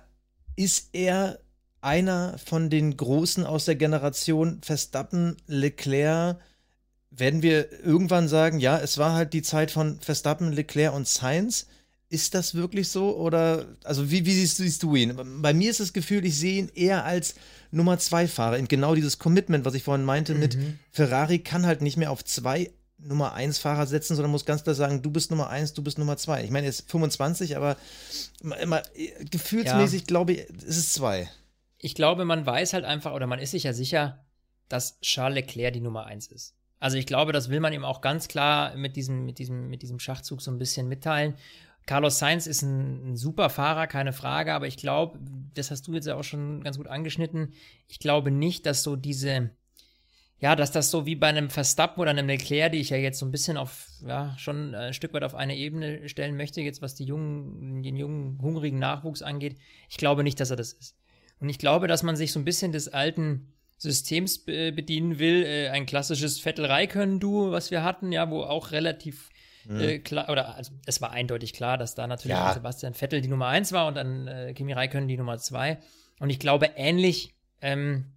[0.57, 1.41] ist er
[1.83, 6.41] einer von den Großen aus der Generation Verstappen, Leclerc?
[7.15, 11.67] Werden wir irgendwann sagen, ja, es war halt die Zeit von Verstappen, Leclerc und Sainz?
[12.09, 13.17] Ist das wirklich so?
[13.17, 15.19] Oder, also wie, wie siehst, siehst du ihn?
[15.43, 17.35] Bei mir ist das Gefühl, ich sehe ihn eher als
[17.71, 18.59] Nummer zwei Fahrer.
[18.59, 20.57] Und genau dieses Commitment, was ich vorhin meinte, mit
[20.91, 22.71] Ferrari kann halt nicht mehr auf zwei
[23.05, 25.99] Nummer 1 Fahrer setzen, sondern muss ganz klar sagen, du bist Nummer 1, du bist
[25.99, 26.45] Nummer 2.
[26.45, 27.77] Ich meine, er ist 25, aber
[28.61, 31.29] immer, äh, gefühlsmäßig glaube ich, ist es zwei.
[31.79, 34.25] ich glaube, man weiß halt einfach, oder man ist sich ja sicher,
[34.69, 36.55] dass Charles Leclerc die Nummer eins ist.
[36.83, 39.83] Also ich glaube, das will man ihm auch ganz klar mit diesem, mit diesem, mit
[39.83, 41.35] diesem Schachzug so ein bisschen mitteilen.
[41.87, 45.21] Carlos Sainz ist ein, ein super Fahrer, keine Frage, aber ich glaube,
[45.55, 47.53] das hast du jetzt ja auch schon ganz gut angeschnitten.
[47.87, 49.51] Ich glaube nicht, dass so diese,
[50.41, 53.21] ja, dass das so wie bei einem Verstappen oder einem Leclerc, die ich ja jetzt
[53.21, 56.83] so ein bisschen auf, ja, schon ein Stück weit auf eine Ebene stellen möchte, jetzt
[56.83, 59.57] was die jungen, den jungen, hungrigen Nachwuchs angeht.
[59.89, 60.97] Ich glaube nicht, dass er das ist.
[61.39, 65.45] Und ich glaube, dass man sich so ein bisschen des alten Systems bedienen will.
[65.45, 69.31] Äh, ein klassisches Vettel-Raikönnen-Duo, was wir hatten, ja, wo auch relativ
[69.65, 69.81] mhm.
[69.81, 72.55] äh, klar, oder also es war eindeutig klar, dass da natürlich ja.
[72.55, 75.79] Sebastian Vettel die Nummer eins war und dann äh, Kimi Raikönnen die Nummer zwei.
[76.21, 78.13] Und ich glaube, ähnlich ähm,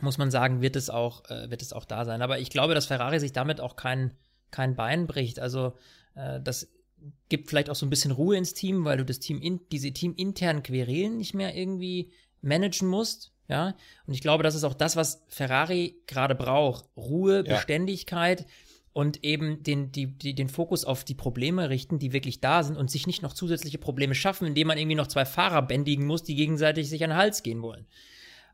[0.00, 2.22] muss man sagen, wird es auch, äh, wird es auch da sein.
[2.22, 4.12] Aber ich glaube, dass Ferrari sich damit auch kein,
[4.50, 5.40] kein Bein bricht.
[5.40, 5.74] Also
[6.14, 6.68] äh, das
[7.28, 9.92] gibt vielleicht auch so ein bisschen Ruhe ins Team, weil du das Team in, diese
[9.92, 13.32] teaminternen Querelen nicht mehr irgendwie managen musst.
[13.48, 13.74] Ja,
[14.06, 16.84] und ich glaube, das ist auch das, was Ferrari gerade braucht.
[16.96, 17.54] Ruhe, ja.
[17.54, 18.46] Beständigkeit
[18.92, 22.76] und eben den, die, die, den Fokus auf die Probleme richten, die wirklich da sind
[22.76, 26.24] und sich nicht noch zusätzliche Probleme schaffen, indem man irgendwie noch zwei Fahrer bändigen muss,
[26.24, 27.86] die gegenseitig sich an den Hals gehen wollen.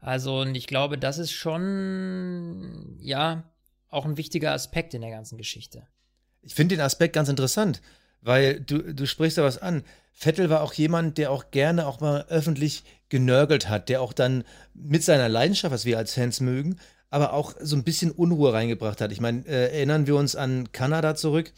[0.01, 3.51] Also, und ich glaube, das ist schon, ja,
[3.89, 5.87] auch ein wichtiger Aspekt in der ganzen Geschichte.
[6.43, 7.81] Ich finde den Aspekt ganz interessant,
[8.21, 9.83] weil du, du sprichst da was an.
[10.13, 14.43] Vettel war auch jemand, der auch gerne auch mal öffentlich genörgelt hat, der auch dann
[14.75, 19.01] mit seiner Leidenschaft, was wir als Fans mögen, aber auch so ein bisschen Unruhe reingebracht
[19.01, 19.13] hat.
[19.13, 21.53] Ich meine, äh, erinnern wir uns an Kanada zurück,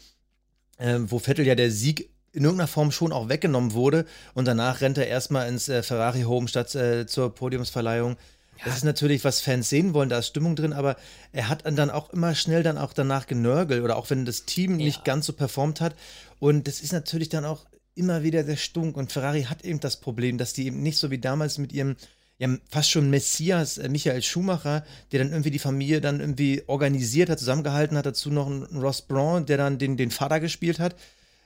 [0.77, 4.81] äh, wo Vettel ja der Sieg in irgendeiner Form schon auch weggenommen wurde und danach
[4.81, 8.17] rennt er erstmal ins äh, Ferrari Home statt äh, zur Podiumsverleihung.
[8.59, 8.65] Ja.
[8.65, 10.95] Das ist natürlich, was Fans sehen wollen, da ist Stimmung drin, aber
[11.31, 14.79] er hat dann auch immer schnell dann auch danach genörgelt oder auch wenn das Team
[14.79, 14.85] ja.
[14.85, 15.95] nicht ganz so performt hat.
[16.37, 17.65] Und das ist natürlich dann auch
[17.97, 18.97] immer wieder der Stunk.
[18.97, 21.95] Und Ferrari hat eben das Problem, dass die eben nicht so wie damals mit ihrem
[22.39, 27.29] ja, fast schon Messias äh, Michael Schumacher, der dann irgendwie die Familie dann irgendwie organisiert
[27.29, 30.95] hat, zusammengehalten hat, dazu noch ein Ross Braun, der dann den, den Vater gespielt hat,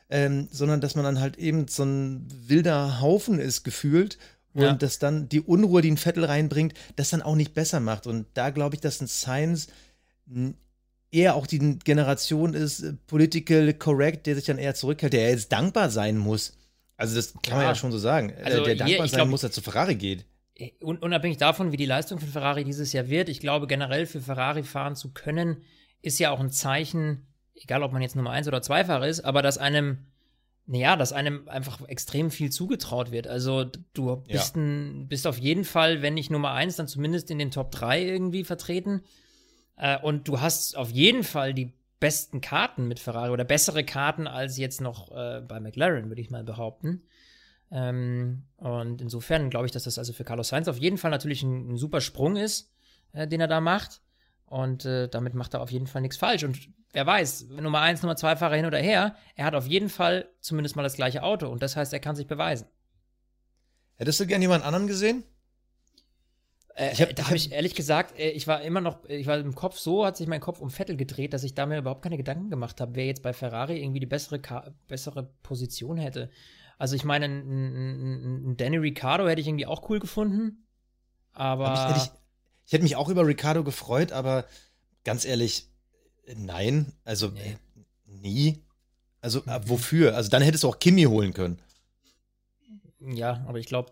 [0.09, 4.17] ähm, sondern dass man dann halt eben so ein wilder Haufen ist gefühlt
[4.53, 4.73] und ja.
[4.73, 8.05] dass dann die Unruhe, die ein Vettel reinbringt, das dann auch nicht besser macht.
[8.05, 9.67] Und da glaube ich, dass ein Science
[11.11, 15.51] eher auch die Generation ist, äh, political correct, der sich dann eher zurückhält, der jetzt
[15.51, 16.57] dankbar sein muss.
[16.97, 17.57] Also das kann Klar.
[17.57, 19.53] man ja schon so sagen, äh, also der dankbar hier, sein glaub, muss, dass er
[19.53, 20.25] zu Ferrari geht.
[20.55, 24.21] Äh, unabhängig davon, wie die Leistung von Ferrari dieses Jahr wird, ich glaube generell für
[24.21, 25.57] Ferrari fahren zu können,
[26.01, 29.21] ist ja auch ein Zeichen, egal ob man jetzt Nummer 1 oder 2 Fahrer ist,
[29.21, 30.05] aber dass einem,
[30.65, 33.27] naja, dass einem einfach extrem viel zugetraut wird.
[33.27, 34.61] Also du bist, ja.
[34.61, 38.03] ein, bist auf jeden Fall, wenn nicht Nummer 1, dann zumindest in den Top 3
[38.03, 39.01] irgendwie vertreten.
[39.77, 44.27] Äh, und du hast auf jeden Fall die besten Karten mit Ferrari oder bessere Karten
[44.27, 47.03] als jetzt noch äh, bei McLaren, würde ich mal behaupten.
[47.71, 51.43] Ähm, und insofern glaube ich, dass das also für Carlos Sainz auf jeden Fall natürlich
[51.43, 52.71] ein, ein super Sprung ist,
[53.13, 54.01] äh, den er da macht.
[54.45, 56.43] Und äh, damit macht er auf jeden Fall nichts falsch.
[56.43, 56.59] Und
[56.91, 60.27] wer weiß, Nummer 1, Nummer 2 Fahrer hin oder her, er hat auf jeden Fall
[60.41, 61.47] zumindest mal das gleiche Auto.
[61.47, 62.67] Und das heißt, er kann sich beweisen.
[63.95, 65.23] Hättest du gern jemand anderen gesehen?
[66.81, 69.37] Äh, ich hab, da habe ich ehrlich gesagt, äh, ich war immer noch, ich war
[69.37, 72.01] im Kopf so, hat sich mein Kopf um Vettel gedreht, dass ich da mir überhaupt
[72.01, 74.41] keine Gedanken gemacht habe, wer jetzt bei Ferrari irgendwie die bessere,
[74.87, 76.31] bessere Position hätte.
[76.79, 80.65] Also ich meine, ein, Danny Ricciardo hätte ich irgendwie auch cool gefunden,
[81.33, 82.11] aber ich, hätte ich,
[82.65, 84.45] ich, hätte mich auch über Ricciardo gefreut, aber
[85.03, 85.67] ganz ehrlich,
[86.35, 87.57] nein, also nee.
[88.07, 88.63] nie.
[89.21, 89.61] Also mhm.
[89.65, 90.15] wofür?
[90.15, 91.59] Also dann hättest du auch Kimi holen können.
[93.03, 93.91] Ja, aber ich glaube,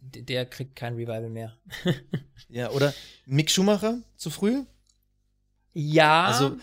[0.00, 1.56] der kriegt kein Revival mehr.
[2.48, 2.94] ja, oder
[3.26, 4.64] Mick Schumacher zu früh?
[5.74, 6.24] Ja.
[6.24, 6.56] Also,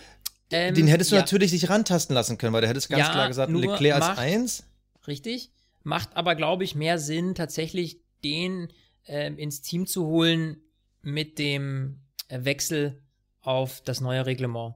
[0.52, 1.22] ähm, den hättest du ja.
[1.22, 4.64] natürlich sich rantasten lassen können, weil der hättest ganz ja, klar gesagt, Leclerc als eins.
[5.08, 5.52] Richtig.
[5.84, 8.70] Macht aber, glaube ich, mehr Sinn, tatsächlich den
[9.06, 10.58] äh, ins Team zu holen
[11.02, 13.02] mit dem Wechsel
[13.42, 14.76] auf das neue Reglement.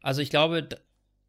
[0.00, 0.68] Also ich glaube,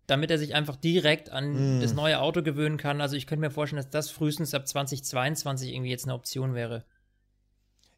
[0.07, 1.81] damit er sich einfach direkt an mm.
[1.81, 3.01] das neue Auto gewöhnen kann.
[3.01, 6.83] Also ich könnte mir vorstellen, dass das frühestens ab 2022 irgendwie jetzt eine Option wäre.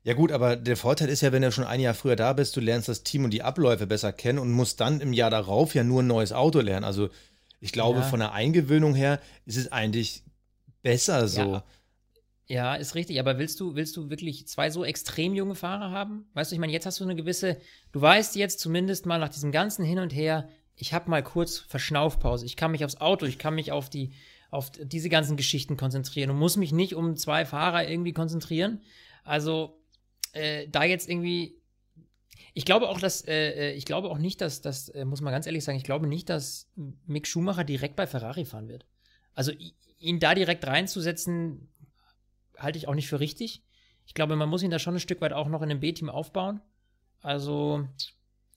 [0.04, 2.56] Ja gut, aber der Vorteil ist ja, wenn du schon ein Jahr früher da bist,
[2.56, 5.76] du lernst das Team und die Abläufe besser kennen und musst dann im Jahr darauf
[5.76, 6.86] ja nur ein neues Auto lernen.
[6.86, 7.10] Also
[7.60, 8.06] ich glaube, ja.
[8.06, 10.24] von der Eingewöhnung her ist es eigentlich
[10.82, 11.42] besser so.
[11.42, 11.64] Ja.
[12.50, 16.30] Ja, ist richtig, aber willst du, willst du wirklich zwei so extrem junge Fahrer haben?
[16.34, 17.58] Weißt du, ich meine, jetzt hast du eine gewisse,
[17.92, 21.58] du weißt jetzt zumindest mal nach diesem ganzen Hin und Her, ich habe mal kurz
[21.58, 22.46] Verschnaufpause.
[22.46, 24.14] Ich kann mich aufs Auto, ich kann mich auf die,
[24.52, 28.82] auf diese ganzen Geschichten konzentrieren und muss mich nicht um zwei Fahrer irgendwie konzentrieren.
[29.24, 29.82] Also
[30.34, 31.60] äh, da jetzt irgendwie,
[32.54, 35.34] ich glaube auch, dass, äh, äh ich glaube auch nicht, dass, das äh, muss man
[35.34, 36.70] ganz ehrlich sagen, ich glaube nicht, dass
[37.06, 38.86] Mick Schumacher direkt bei Ferrari fahren wird.
[39.34, 39.52] Also
[40.00, 41.70] ihn da direkt reinzusetzen,
[42.56, 43.64] halte ich auch nicht für richtig.
[44.06, 46.10] Ich glaube, man muss ihn da schon ein Stück weit auch noch in einem B-Team
[46.10, 46.62] aufbauen.
[47.22, 47.88] Also,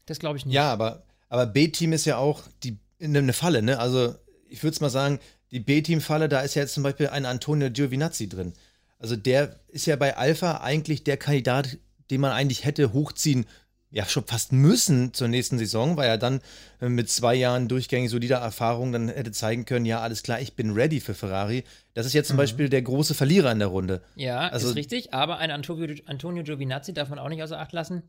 [0.07, 0.55] das glaube ich nicht.
[0.55, 3.79] Ja, aber aber B-Team ist ja auch die, eine Falle, ne?
[3.79, 4.15] Also
[4.51, 5.21] ich würde es mal sagen,
[5.53, 8.53] die B-Team-Falle, da ist ja jetzt zum Beispiel ein Antonio Giovinazzi drin.
[8.99, 11.79] Also der ist ja bei Alpha eigentlich der Kandidat,
[12.11, 13.47] den man eigentlich hätte hochziehen
[13.93, 16.41] ja schon fast müssen zur nächsten Saison, weil er dann
[16.81, 20.55] äh, mit zwei Jahren durchgängig solider Erfahrung dann hätte zeigen können, ja, alles klar, ich
[20.55, 21.65] bin ready für Ferrari.
[21.95, 22.43] Das ist jetzt zum mhm.
[22.43, 24.01] Beispiel der große Verlierer in der Runde.
[24.15, 27.73] Ja, also, ist richtig, aber ein Antonio, Antonio Giovinazzi darf man auch nicht außer Acht
[27.73, 28.05] lassen.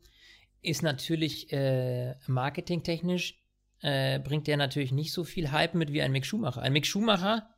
[0.62, 3.38] Ist natürlich äh, marketingtechnisch,
[3.80, 6.62] äh, bringt der natürlich nicht so viel Hype mit wie ein Mick Schumacher.
[6.62, 7.48] Ein Mick Schumacher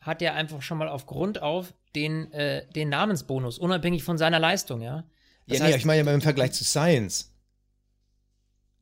[0.00, 4.38] hat ja einfach schon mal auf Grund auf den, äh, den Namensbonus, unabhängig von seiner
[4.38, 5.04] Leistung, ja.
[5.46, 7.32] Das ja, heißt, nee, ich meine ja im Vergleich zu Science.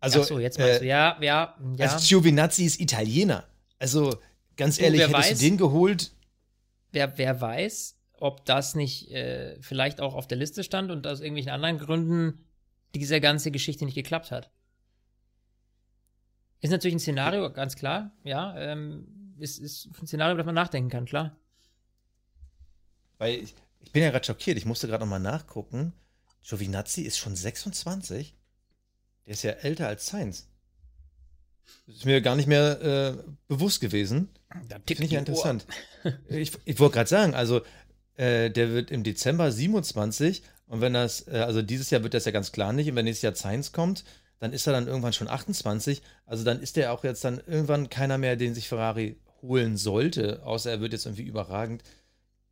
[0.01, 1.87] Also, Ach so, jetzt meinst äh, du, ja, ja, ja.
[1.87, 3.44] Also Giovinazzi ist Italiener.
[3.79, 4.18] Also,
[4.57, 6.12] ganz ehrlich, du, hättest weiß, du den geholt?
[6.92, 11.20] Wer, wer weiß, ob das nicht äh, vielleicht auch auf der Liste stand und aus
[11.20, 12.43] irgendwelchen anderen Gründen
[12.94, 14.50] diese ganze Geschichte nicht geklappt hat.
[16.61, 18.57] Ist natürlich ein Szenario, ganz klar, ja.
[18.57, 21.37] Ähm, ist, ist ein Szenario, über das man nachdenken kann, klar.
[23.18, 25.92] Weil ich, ich bin ja gerade schockiert, ich musste gerade nochmal nachgucken.
[26.42, 28.35] Giovinazzi ist schon 26.
[29.26, 30.48] Der ist ja älter als Sainz.
[31.87, 34.28] Das ist mir gar nicht mehr äh, bewusst gewesen.
[34.87, 35.66] Finde ich ja interessant.
[36.28, 37.62] ich, ich wollte gerade sagen, also
[38.16, 42.24] äh, der wird im Dezember 27 und wenn das, äh, also dieses Jahr wird das
[42.24, 44.05] ja ganz klar nicht und wenn nächstes Jahr Sainz kommt,
[44.40, 46.03] dann ist er dann irgendwann schon 28.
[46.27, 50.42] Also dann ist der auch jetzt dann irgendwann keiner mehr, den sich Ferrari holen sollte,
[50.44, 51.83] außer er wird jetzt irgendwie überragend.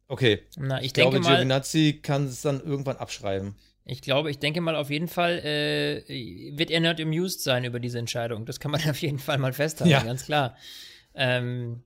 [0.09, 0.42] Okay.
[0.57, 3.55] Na, ich, ich denke glaube, Giovinazzi kann es dann irgendwann abschreiben.
[3.85, 7.81] Ich glaube, ich denke mal auf jeden Fall äh, wird er nicht amused sein über
[7.81, 8.46] diese Entscheidung.
[8.46, 10.03] Das kann man auf jeden Fall mal festhalten, ja.
[10.03, 10.57] ganz klar.
[11.14, 11.83] Ähm,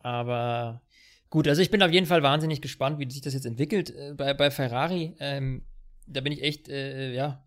[0.00, 0.82] aber
[1.30, 4.14] gut, also ich bin auf jeden Fall wahnsinnig gespannt, wie sich das jetzt entwickelt äh,
[4.14, 5.14] bei, bei Ferrari.
[5.20, 5.62] Ähm,
[6.06, 7.44] da bin ich echt, äh, ja,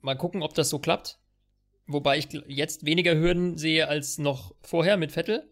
[0.00, 1.18] mal gucken, ob das so klappt.
[1.86, 5.50] Wobei ich jetzt weniger Hürden sehe als noch vorher mit Vettel.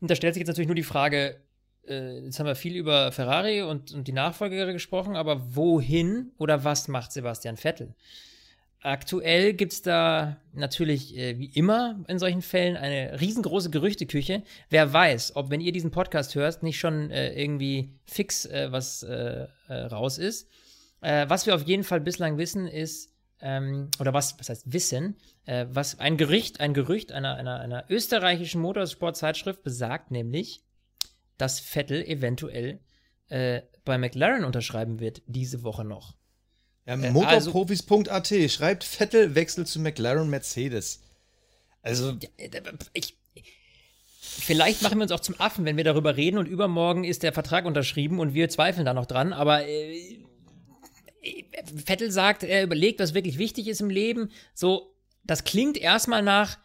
[0.00, 1.40] Und da stellt sich jetzt natürlich nur die Frage,
[1.88, 6.64] äh, jetzt haben wir viel über Ferrari und, und die Nachfolger gesprochen, aber wohin oder
[6.64, 7.94] was macht Sebastian Vettel?
[8.80, 14.42] Aktuell gibt es da natürlich, äh, wie immer in solchen Fällen, eine riesengroße Gerüchteküche.
[14.70, 19.02] Wer weiß, ob, wenn ihr diesen Podcast hört, nicht schon äh, irgendwie fix äh, was
[19.02, 20.48] äh, äh, raus ist.
[21.00, 26.00] was wir auf jeden Fall bislang wissen, ist, ähm, oder was, was heißt wissen, was
[26.00, 30.62] ein Gericht, ein Gerücht einer, einer, einer österreichischen Motorsportzeitschrift besagt, nämlich,
[31.38, 32.80] dass Vettel eventuell
[33.28, 36.14] äh, bei McLaren unterschreiben wird, diese Woche noch.
[36.86, 41.02] Ja, äh, Motorprofis.at also, schreibt Vettel Wechsel zu McLaren Mercedes.
[41.82, 42.16] Also.
[42.92, 43.16] Ich,
[44.20, 47.32] vielleicht machen wir uns auch zum Affen, wenn wir darüber reden und übermorgen ist der
[47.32, 49.66] Vertrag unterschrieben und wir zweifeln da noch dran, aber.
[49.66, 50.22] Äh,
[51.74, 54.30] Vettel sagt, er überlegt, was wirklich wichtig ist im Leben.
[54.54, 54.94] So,
[55.24, 56.58] das klingt erstmal nach,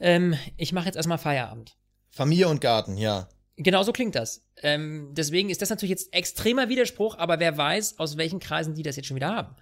[0.00, 1.76] ähm, ich mache jetzt erstmal Feierabend.
[2.08, 3.28] Familie und Garten, ja.
[3.62, 4.42] Genau so klingt das.
[4.62, 8.82] Ähm, deswegen ist das natürlich jetzt extremer Widerspruch, aber wer weiß, aus welchen Kreisen die
[8.82, 9.54] das jetzt schon wieder haben.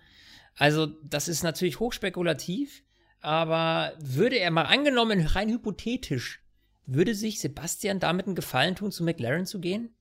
[0.55, 2.85] Also, das ist natürlich hochspekulativ,
[3.21, 6.45] aber würde er mal angenommen, rein hypothetisch,
[6.87, 9.93] würde sich Sebastian damit einen Gefallen tun, zu McLaren zu gehen?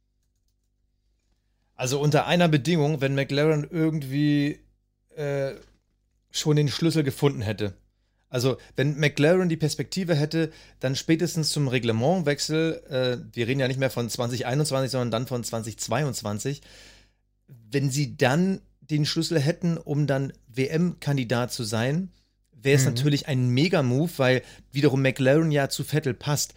[1.74, 4.60] Also unter einer Bedingung, wenn McLaren irgendwie
[5.16, 5.56] äh,
[6.30, 7.76] schon den Schlüssel gefunden hätte.
[8.30, 13.80] Also, wenn McLaren die Perspektive hätte, dann spätestens zum Reglementwechsel, äh, wir reden ja nicht
[13.80, 16.62] mehr von 2021, sondern dann von 2022,
[17.72, 22.10] wenn sie dann den Schlüssel hätten, um dann WM-Kandidat zu sein,
[22.52, 22.90] wäre es mhm.
[22.90, 26.54] natürlich ein Mega-Move, weil wiederum McLaren ja zu Vettel passt.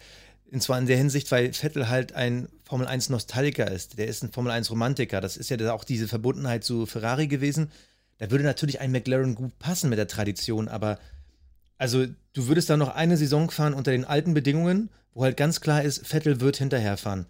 [0.51, 3.97] Und zwar in der Hinsicht, weil Vettel halt ein Formel 1 Nostalgiker ist.
[3.97, 5.21] Der ist ein Formel 1 Romantiker.
[5.21, 7.71] Das ist ja auch diese Verbundenheit zu Ferrari gewesen.
[8.17, 10.99] Da würde natürlich ein McLaren gut passen mit der Tradition, aber
[11.81, 15.61] also du würdest da noch eine Saison fahren unter den alten Bedingungen, wo halt ganz
[15.61, 17.25] klar ist, Vettel wird hinterherfahren.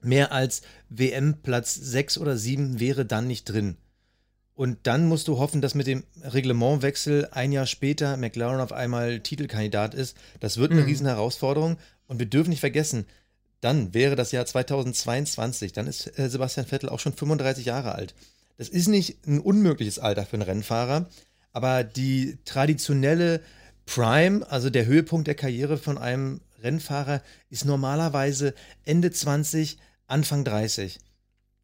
[0.00, 3.78] Mehr als WM Platz 6 oder 7 wäre dann nicht drin.
[4.54, 9.18] Und dann musst du hoffen, dass mit dem Reglementwechsel ein Jahr später McLaren auf einmal
[9.20, 10.16] Titelkandidat ist.
[10.38, 10.86] Das wird eine mhm.
[10.86, 11.76] riesen Herausforderung.
[12.06, 13.06] Und wir dürfen nicht vergessen,
[13.60, 15.72] dann wäre das Jahr 2022.
[15.72, 18.14] Dann ist äh, Sebastian Vettel auch schon 35 Jahre alt.
[18.56, 21.08] Das ist nicht ein unmögliches Alter für einen Rennfahrer,
[21.52, 23.40] aber die traditionelle
[23.92, 31.00] Prime, also der Höhepunkt der Karriere von einem Rennfahrer, ist normalerweise Ende 20, Anfang 30.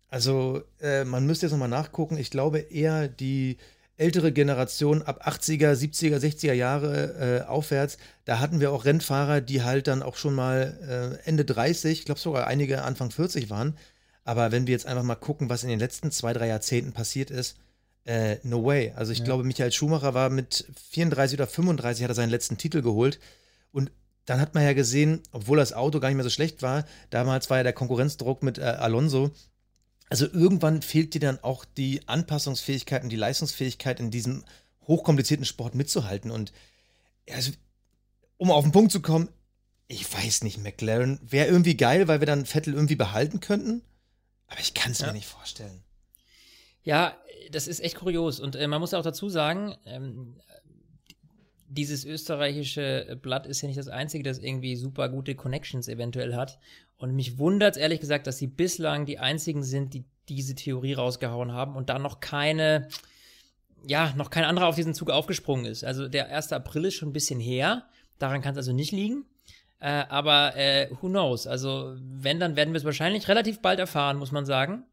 [0.08, 2.16] Also äh, man müsste jetzt nochmal nachgucken.
[2.16, 3.58] Ich glaube eher die
[3.96, 9.62] ältere Generation ab 80er, 70er, 60er Jahre äh, aufwärts, da hatten wir auch Rennfahrer, die
[9.62, 13.78] halt dann auch schon mal äh, Ende 30, ich glaube sogar einige Anfang 40 waren.
[14.24, 17.30] Aber wenn wir jetzt einfach mal gucken, was in den letzten zwei, drei Jahrzehnten passiert
[17.30, 17.56] ist,
[18.06, 18.92] äh, no way.
[18.96, 19.24] Also ich ja.
[19.24, 23.18] glaube, Michael Schumacher war mit 34 oder 35 hat er seinen letzten Titel geholt.
[23.72, 23.90] Und
[24.24, 27.50] dann hat man ja gesehen, obwohl das Auto gar nicht mehr so schlecht war, damals
[27.50, 29.30] war ja der Konkurrenzdruck mit äh, Alonso.
[30.08, 34.44] Also irgendwann fehlt dir dann auch die Anpassungsfähigkeit und die Leistungsfähigkeit in diesem
[34.86, 36.30] hochkomplizierten Sport mitzuhalten.
[36.30, 36.52] Und
[37.30, 37.50] also,
[38.36, 39.28] um auf den Punkt zu kommen,
[39.88, 43.82] ich weiß nicht, McLaren wäre irgendwie geil, weil wir dann Vettel irgendwie behalten könnten.
[44.46, 45.08] Aber ich kann es Ja.
[45.08, 45.82] mir nicht vorstellen.
[46.86, 47.16] Ja,
[47.50, 48.38] das ist echt kurios.
[48.38, 50.36] Und äh, man muss auch dazu sagen, ähm,
[51.68, 56.60] dieses österreichische Blatt ist ja nicht das einzige, das irgendwie super gute Connections eventuell hat.
[56.96, 61.52] Und mich wundert ehrlich gesagt, dass sie bislang die einzigen sind, die diese Theorie rausgehauen
[61.52, 62.86] haben und da noch keine,
[63.84, 65.82] ja, noch kein anderer auf diesen Zug aufgesprungen ist.
[65.82, 66.52] Also der 1.
[66.52, 67.88] April ist schon ein bisschen her.
[68.20, 69.24] Daran kann es also nicht liegen.
[69.80, 71.48] Äh, aber äh, who knows?
[71.48, 74.84] Also wenn, dann werden wir es wahrscheinlich relativ bald erfahren, muss man sagen.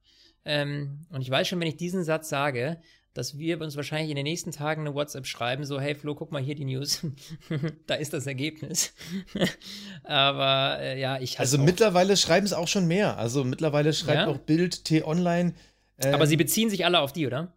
[0.46, 2.80] Ähm, und ich weiß schon, wenn ich diesen Satz sage,
[3.14, 6.32] dass wir uns wahrscheinlich in den nächsten Tagen eine WhatsApp schreiben, so, hey Flo, guck
[6.32, 7.06] mal hier die News.
[7.88, 8.94] da ist das Ergebnis.
[10.04, 13.18] Aber äh, ja, ich Also mittlerweile schreiben es auch schon mehr.
[13.18, 14.28] Also mittlerweile schreibt Ja?
[14.28, 15.54] auch Bild T-Online.
[16.00, 17.54] Ähm, Aber sie beziehen sich alle auf die, oder?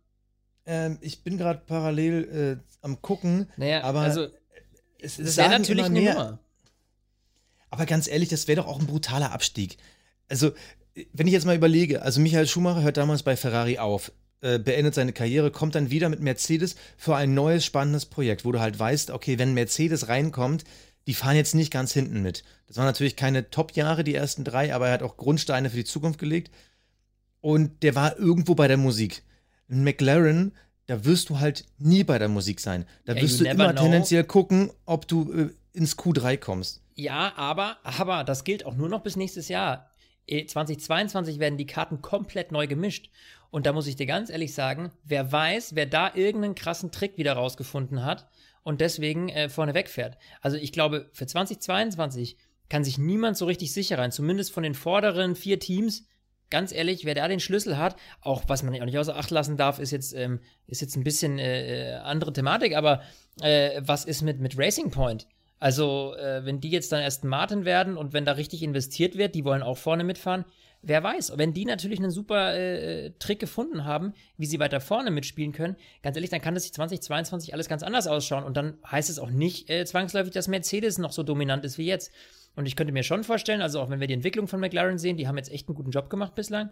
[0.67, 3.49] ähm, ich bin gerade parallel äh, am gucken.
[3.57, 4.27] Naja, aber also
[5.01, 6.01] es, das wäre natürlich eine.
[6.01, 6.39] Nummer.
[7.71, 9.77] Aber ganz ehrlich, das wäre doch auch ein brutaler Abstieg.
[10.29, 10.53] Also,
[11.13, 14.95] wenn ich jetzt mal überlege, also Michael Schumacher hört damals bei Ferrari auf, äh, beendet
[14.95, 18.79] seine Karriere, kommt dann wieder mit Mercedes für ein neues spannendes Projekt, wo du halt
[18.79, 20.65] weißt, okay, wenn Mercedes reinkommt,
[21.07, 22.45] die fahren jetzt nicht ganz hinten mit.
[22.67, 25.85] Das waren natürlich keine Top-Jahre, die ersten drei, aber er hat auch Grundsteine für die
[25.85, 26.51] Zukunft gelegt.
[27.41, 29.23] Und der war irgendwo bei der Musik.
[29.71, 30.53] Ein McLaren,
[30.87, 32.87] da wirst du halt nie bei der Musik sein.
[33.05, 33.83] Da Ja, wirst du immer know.
[33.83, 36.81] tendenziell gucken, ob du äh, ins Q3 kommst.
[36.95, 39.91] Ja, aber, aber das gilt auch nur noch bis nächstes Jahr.
[40.27, 43.11] Eh, 2022 werden die Karten komplett neu gemischt.
[43.51, 47.17] Und da muss ich dir ganz ehrlich sagen, wer weiß, wer da irgendeinen krassen Trick
[47.17, 48.29] wieder rausgefunden hat
[48.63, 50.19] und deswegen äh, vorne wegfährt.
[50.41, 52.37] Also ich glaube, für 2022
[52.69, 56.09] kann sich niemand so richtig sicher rein, zumindest von den vorderen vier Teams.
[56.51, 59.57] Ganz ehrlich, wer da den Schlüssel hat, auch was man auch nicht außer Acht lassen
[59.57, 63.03] darf, ist jetzt, ähm, ist jetzt ein bisschen äh, äh, andere Thematik, aber
[63.41, 65.27] äh, was ist mit, mit Racing Point?
[65.67, 69.35] Also, äh, wenn die jetzt dann erst Martin werden und wenn da richtig investiert wird,
[69.35, 70.45] die wollen auch vorne mitfahren,
[70.81, 71.33] wer weiß.
[71.39, 75.75] Wenn die natürlich einen super äh, Trick gefunden haben, wie sie weiter vorne mitspielen können,
[76.05, 79.19] ganz ehrlich, dann kann das sich 2022 alles ganz anders ausschauen und dann heißt es
[79.19, 82.13] auch nicht äh, zwangsläufig, dass Mercedes noch so dominant ist wie jetzt.
[82.55, 85.17] Und ich könnte mir schon vorstellen, also auch wenn wir die Entwicklung von McLaren sehen,
[85.17, 86.71] die haben jetzt echt einen guten Job gemacht bislang,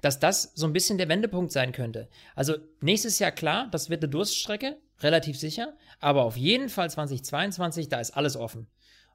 [0.00, 2.08] dass das so ein bisschen der Wendepunkt sein könnte.
[2.34, 7.88] Also nächstes Jahr klar, das wird eine Durststrecke, relativ sicher, aber auf jeden Fall 2022,
[7.88, 8.66] da ist alles offen.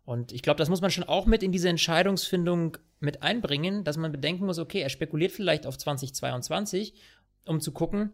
[0.04, 3.98] Und ich glaube, das muss man schon auch mit in diese Entscheidungsfindung mit einbringen, dass
[3.98, 6.94] man bedenken muss, okay, er spekuliert vielleicht auf 2022,
[7.46, 8.14] um zu gucken,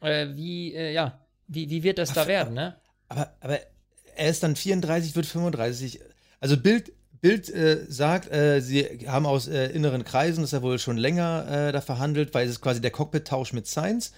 [0.00, 2.76] äh, wie, äh, ja, wie, wie wird das da werden, ne?
[3.08, 3.60] Aber, aber
[4.16, 6.00] er ist dann 34, wird 35.
[6.40, 10.78] Also Bild, Bild äh, sagt, äh, sie haben aus äh, inneren Kreisen, das er wohl
[10.78, 14.12] schon länger äh, da verhandelt, weil es ist quasi der Cockpit-Tausch mit Sainz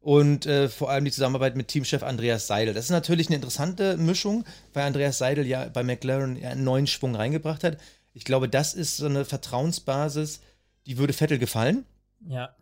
[0.00, 2.74] und äh, vor allem die Zusammenarbeit mit Teamchef Andreas Seidel.
[2.74, 6.86] Das ist natürlich eine interessante Mischung, weil Andreas Seidel ja bei McLaren ja einen neuen
[6.86, 7.76] Schwung reingebracht hat.
[8.14, 10.40] Ich glaube, das ist so eine Vertrauensbasis,
[10.86, 11.84] die würde Vettel gefallen.
[12.26, 12.54] Ja.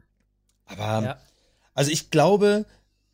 [0.66, 1.18] Aber Ja.
[1.74, 2.66] also ich glaube,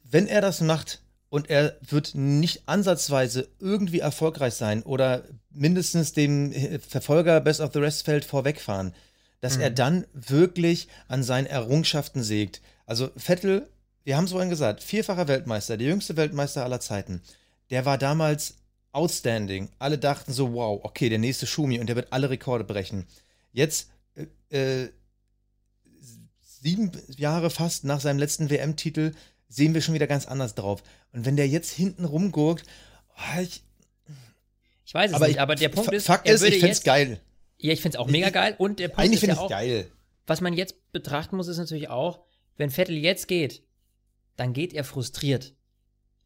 [0.03, 6.51] wenn er das macht und er wird nicht ansatzweise irgendwie erfolgreich sein oder mindestens dem
[6.53, 8.95] äh, Verfolger Best of the Rest Feld vorwegfahren,
[9.41, 12.63] dass er dann wirklich an seinen Errungenschaften sägt.
[12.87, 13.69] Also Vettel,
[14.05, 17.23] wir haben es vorhin gesagt, vierfacher Weltmeister, der jüngste Weltmeister aller Zeiten.
[17.71, 18.55] Der war damals
[18.93, 19.71] outstanding.
[19.79, 23.07] Alle dachten so, wow, okay, der nächste Schumi und der wird alle Rekorde brechen.
[23.53, 23.91] Jetzt
[24.51, 24.91] äh, äh,
[26.43, 29.13] sieben Jahre fast nach seinem letzten WM-Titel
[29.49, 30.83] sehen wir schon wieder ganz anders drauf.
[31.13, 32.65] Und wenn der jetzt hinten rumgurkt,
[33.17, 33.63] oh, ich,
[34.85, 36.85] Ich weiß es aber, nicht, ich, aber der Punkt ist, Fakt ist, ich find's jetzt,
[36.85, 37.21] geil.
[37.59, 39.49] Ja, ich finde es auch mega geil und der Punkt Eigentlich ist finde ich auch,
[39.49, 39.91] geil.
[40.27, 42.21] was man jetzt betrachten muss, ist natürlich auch,
[42.57, 43.63] wenn Vettel jetzt geht,
[44.37, 45.55] dann geht er frustriert.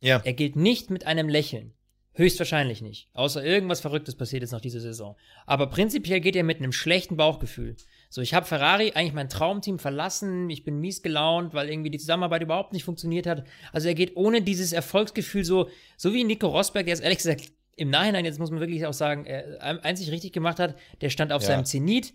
[0.00, 0.20] Ja.
[0.24, 1.74] Er geht nicht mit einem Lächeln.
[2.14, 3.08] Höchstwahrscheinlich nicht.
[3.12, 5.16] Außer irgendwas Verrücktes passiert jetzt noch diese Saison.
[5.46, 7.76] Aber prinzipiell geht er mit einem schlechten Bauchgefühl.
[8.10, 10.50] So, ich habe Ferrari, eigentlich mein Traumteam, verlassen.
[10.50, 13.44] Ich bin mies gelaunt, weil irgendwie die Zusammenarbeit überhaupt nicht funktioniert hat.
[13.72, 17.52] Also er geht ohne dieses Erfolgsgefühl so, so wie Nico Rosberg, der es ehrlich gesagt
[17.76, 21.30] im Nachhinein, jetzt muss man wirklich auch sagen, äh, einzig richtig gemacht hat, der stand
[21.30, 21.48] auf Ja.
[21.48, 22.14] seinem Zenit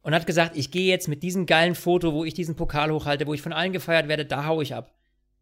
[0.00, 3.26] und hat gesagt, ich gehe jetzt mit diesem geilen Foto, wo ich diesen Pokal hochhalte,
[3.26, 4.94] wo ich von allen gefeiert werde, da hau ich ab.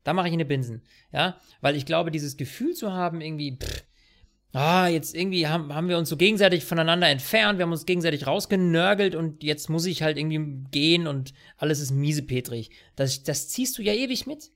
[0.05, 0.83] Da mache ich eine Binsen.
[1.13, 3.85] Ja, weil ich glaube, dieses Gefühl zu haben, irgendwie, pff,
[4.53, 8.27] ah, jetzt irgendwie haben, haben wir uns so gegenseitig voneinander entfernt, wir haben uns gegenseitig
[8.27, 12.71] rausgenörgelt und jetzt muss ich halt irgendwie gehen und alles ist miesepetrig.
[12.97, 14.51] Das, das ziehst du ja ewig mit.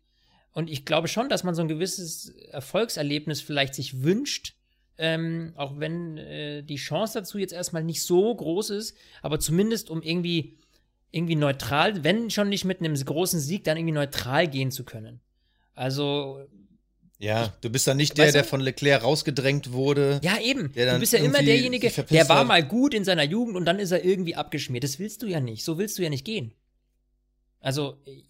[0.52, 4.54] Und ich glaube schon, dass man so ein gewisses Erfolgserlebnis vielleicht sich wünscht,
[4.98, 9.90] ähm, auch wenn äh, die Chance dazu jetzt erstmal nicht so groß ist, aber zumindest
[9.90, 10.56] um irgendwie,
[11.10, 15.20] irgendwie neutral, wenn schon nicht mit einem großen Sieg, dann irgendwie neutral gehen zu können.
[15.74, 16.46] Also,
[17.18, 20.20] Ja, du bist dann nicht der, der von Leclerc rausgedrängt wurde.
[20.22, 20.72] Ja, eben.
[20.72, 23.78] Der Du bist ja immer derjenige, der war mal gut in seiner Jugend und dann
[23.78, 24.84] ist er irgendwie abgeschmiert.
[24.84, 25.64] Das willst du ja nicht.
[25.64, 26.52] So willst du ja nicht gehen.
[27.60, 28.22] Also, äh,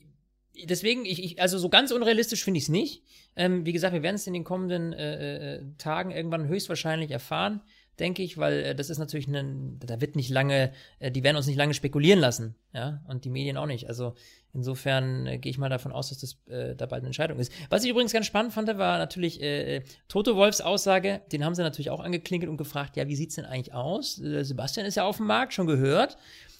[0.66, 3.02] deswegen, ich, ich also so ganz unrealistisch finde ich es nicht.
[3.36, 7.60] Ähm, wie gesagt, wir werden es in den kommenden äh, äh, Tagen irgendwann höchstwahrscheinlich erfahren,
[7.98, 11.36] denke ich, weil äh, das ist natürlich ein, da wird nicht lange, äh, die werden
[11.36, 13.88] uns nicht lange spekulieren lassen, ja, und die Medien auch nicht.
[13.88, 14.14] Also
[14.52, 17.52] insofern äh, gehe ich mal davon aus, dass das äh, da bald eine Entscheidung ist.
[17.70, 21.54] Was ich übrigens ganz spannend fand, war natürlich äh, äh, Toto Wolfs Aussage, den haben
[21.54, 24.20] sie natürlich auch angeklinkelt und gefragt, ja, wie sieht's denn eigentlich aus?
[24.20, 26.16] Äh, Sebastian ist ja auf dem Markt, schon gehört.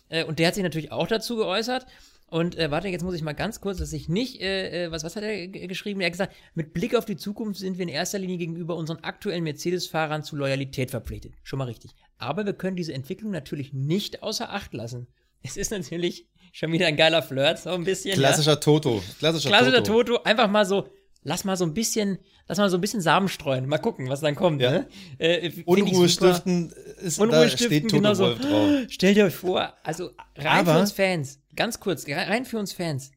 [0.08, 1.86] Äh, und der hat sich natürlich auch dazu geäußert.
[2.34, 5.04] Und äh, warte, jetzt muss ich mal ganz kurz, dass ich nicht, äh, äh, was,
[5.04, 6.00] was hat er geschrieben?
[6.00, 8.98] Er hat gesagt, mit Blick auf die Zukunft sind wir in erster Linie gegenüber unseren
[9.04, 11.34] aktuellen Mercedes-Fahrern zu Loyalität verpflichtet.
[11.44, 11.92] Schon mal richtig.
[12.18, 15.06] Aber wir können diese Entwicklung natürlich nicht außer Acht lassen.
[15.44, 18.10] Es ist natürlich schon wieder ein geiler Flirt, so ein bisschen.
[18.10, 18.16] ja.
[18.16, 19.00] Klassischer Toto.
[19.20, 20.14] Klassischer, Klassischer Toto.
[20.14, 20.88] Toto, einfach mal so,
[21.22, 22.18] lass mal so ein bisschen,
[22.48, 23.68] lass mal so ein bisschen Samen streuen.
[23.68, 24.60] Mal gucken, was dann kommt.
[24.60, 24.72] Ja.
[24.72, 24.88] Ne?
[25.20, 28.34] Äh, ich Unruhe stiften ist Unruhe da stiften, steht Toto genau so.
[28.34, 28.70] Drauf.
[28.88, 33.10] Stell dir vor, also rein Aber- für uns Fans, ganz kurz, rein für uns Fans.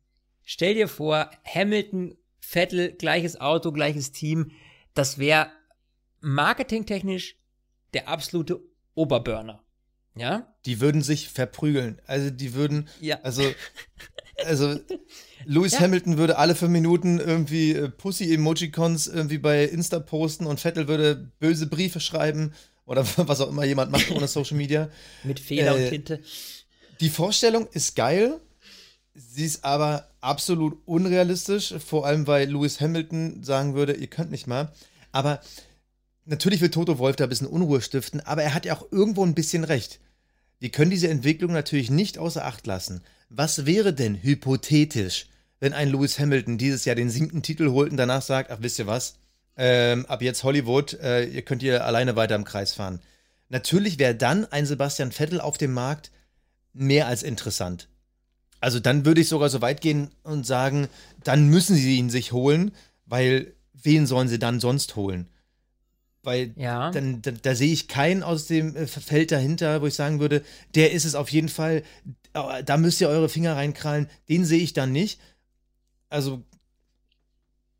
[0.43, 4.51] Stell dir vor, Hamilton, Vettel, gleiches Auto, gleiches Team.
[4.93, 5.51] Das wäre
[6.21, 7.35] marketingtechnisch
[7.93, 8.59] der absolute
[8.95, 9.63] Oberburner.
[10.15, 10.53] Ja?
[10.65, 12.01] Die würden sich verprügeln.
[12.07, 13.19] Also die würden, Ja.
[13.21, 13.43] also,
[14.45, 14.79] also
[15.45, 15.81] Lewis Ja.
[15.81, 21.31] Hamilton würde alle fünf Minuten irgendwie äh, Pussy-Emojicons irgendwie bei Insta posten und Vettel würde
[21.39, 22.53] böse Briefe schreiben
[22.85, 24.89] oder was auch immer jemand macht ohne Social Media.
[25.23, 26.21] Mit Fehler Äh, und Tinte.
[26.99, 28.39] Die Vorstellung ist geil,
[29.13, 34.47] sie ist aber absolut unrealistisch, vor allem weil Lewis Hamilton sagen würde, ihr könnt nicht
[34.47, 34.71] mal.
[35.11, 35.41] Aber
[36.25, 39.23] natürlich will Toto Wolf da ein bisschen Unruhe stiften, aber er hat ja auch irgendwo
[39.23, 39.99] ein bisschen recht.
[40.59, 43.01] Wir können diese Entwicklung natürlich nicht außer Acht lassen.
[43.29, 45.27] Was wäre denn hypothetisch,
[45.59, 48.79] wenn ein Lewis Hamilton dieses Jahr den siebten Titel holt und danach sagt, ach wisst
[48.79, 49.15] ihr was,
[49.55, 53.01] ähm, ab jetzt Hollywood, äh, ihr könnt hier alleine weiter im Kreis fahren.
[53.49, 56.11] Natürlich wäre dann ein Sebastian Vettel auf dem Markt
[56.77, 57.87] mehr als interessant.
[58.59, 60.87] Also dann würde ich sogar so weit gehen und sagen,
[61.23, 62.71] dann müssen sie ihn sich holen,
[63.05, 65.27] weil wen sollen sie dann sonst holen?
[66.23, 66.91] Weil Ja.
[66.91, 70.43] dann, da, da sehe ich keinen aus dem äh, Feld dahinter, wo ich sagen würde,
[70.75, 71.83] der ist es auf jeden Fall,
[72.33, 75.19] äh, da müsst ihr eure Finger reinkrallen, den sehe ich dann nicht.
[76.09, 76.41] Also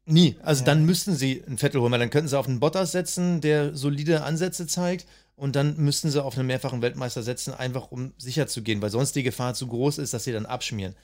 [0.06, 0.38] nie.
[0.43, 3.41] Also dann müssten sie einen Vettel holen, weil dann könnten sie auf einen Bottas setzen,
[3.41, 8.11] der solide Ansätze zeigt und dann müssten sie auf einen mehrfachen Weltmeister setzen, einfach um
[8.17, 10.95] sicher zu gehen, weil sonst die Gefahr zu groß ist, dass sie dann abschmieren.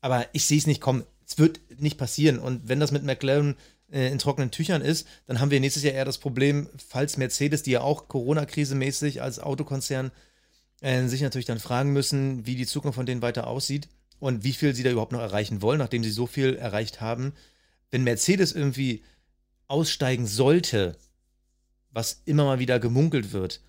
[0.00, 1.04] Aber ich sehe es nicht kommen.
[1.24, 2.40] Es wird nicht passieren.
[2.40, 3.56] Und wenn das mit McLaren
[3.92, 7.62] äh, in trockenen Tüchern ist, dann haben wir nächstes Jahr eher das Problem, falls Mercedes,
[7.62, 10.10] die ja auch Corona-Krise-mäßig als Autokonzern
[10.80, 14.54] äh, sich natürlich dann fragen müssen, wie die Zukunft von denen weiter aussieht und wie
[14.54, 17.32] viel sie da überhaupt noch erreichen wollen, nachdem sie so viel erreicht haben.
[17.92, 19.04] Wenn Mercedes irgendwie
[19.68, 20.96] aussteigen sollte,
[21.92, 23.60] was immer mal wieder gemunkelt wird,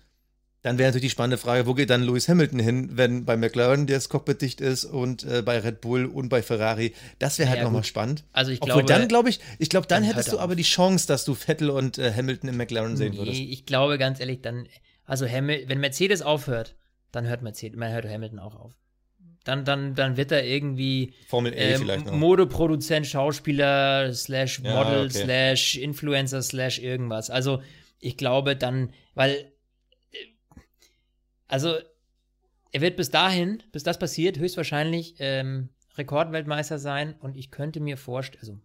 [0.62, 3.86] dann wäre natürlich die spannende Frage, wo geht dann Lewis Hamilton hin, wenn bei McLaren
[3.86, 6.92] das Cockpit dicht ist und äh, bei Red Bull und bei Ferrari.
[7.18, 8.24] Das wäre halt Ja, nochmal spannend.
[8.32, 10.44] Also ich Obwohl glaube, dann glaube ich, ich glaube, dann, dann hättest hört du er
[10.44, 13.38] aber die Chance, dass du Vettel und äh, Hamilton im McLaren sehen würdest.
[13.38, 14.66] Nee, ich glaube ganz ehrlich, dann,
[15.06, 16.76] also Hamil wenn Mercedes aufhört,
[17.10, 18.72] dann hört Mercedes, man hört Hamilton auch auf.
[19.44, 22.12] Dann, dann, dann wird er irgendwie Formel E ähm, vielleicht noch.
[22.12, 25.24] Modeproduzent, Schauspieler, slash Ja, Model, okay.
[25.24, 27.30] slash Influencer, slash irgendwas.
[27.30, 27.62] Also
[27.98, 29.44] ich glaube dann, weil, äh,
[31.50, 31.74] also
[32.72, 37.96] er wird bis dahin, bis das passiert, höchstwahrscheinlich ähm, Rekordweltmeister sein und ich könnte mir
[37.96, 38.58] vorstellen, also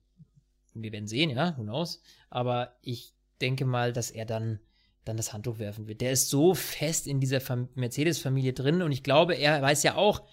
[0.73, 4.59] wir werden sehen, ja, who knows, aber ich denke mal, dass er dann
[5.05, 6.01] dann das Handtuch werfen wird.
[6.01, 9.95] Der ist so fest in dieser Fam- Mercedes-Familie drin und ich glaube, er weiß ja
[9.95, 10.23] auch,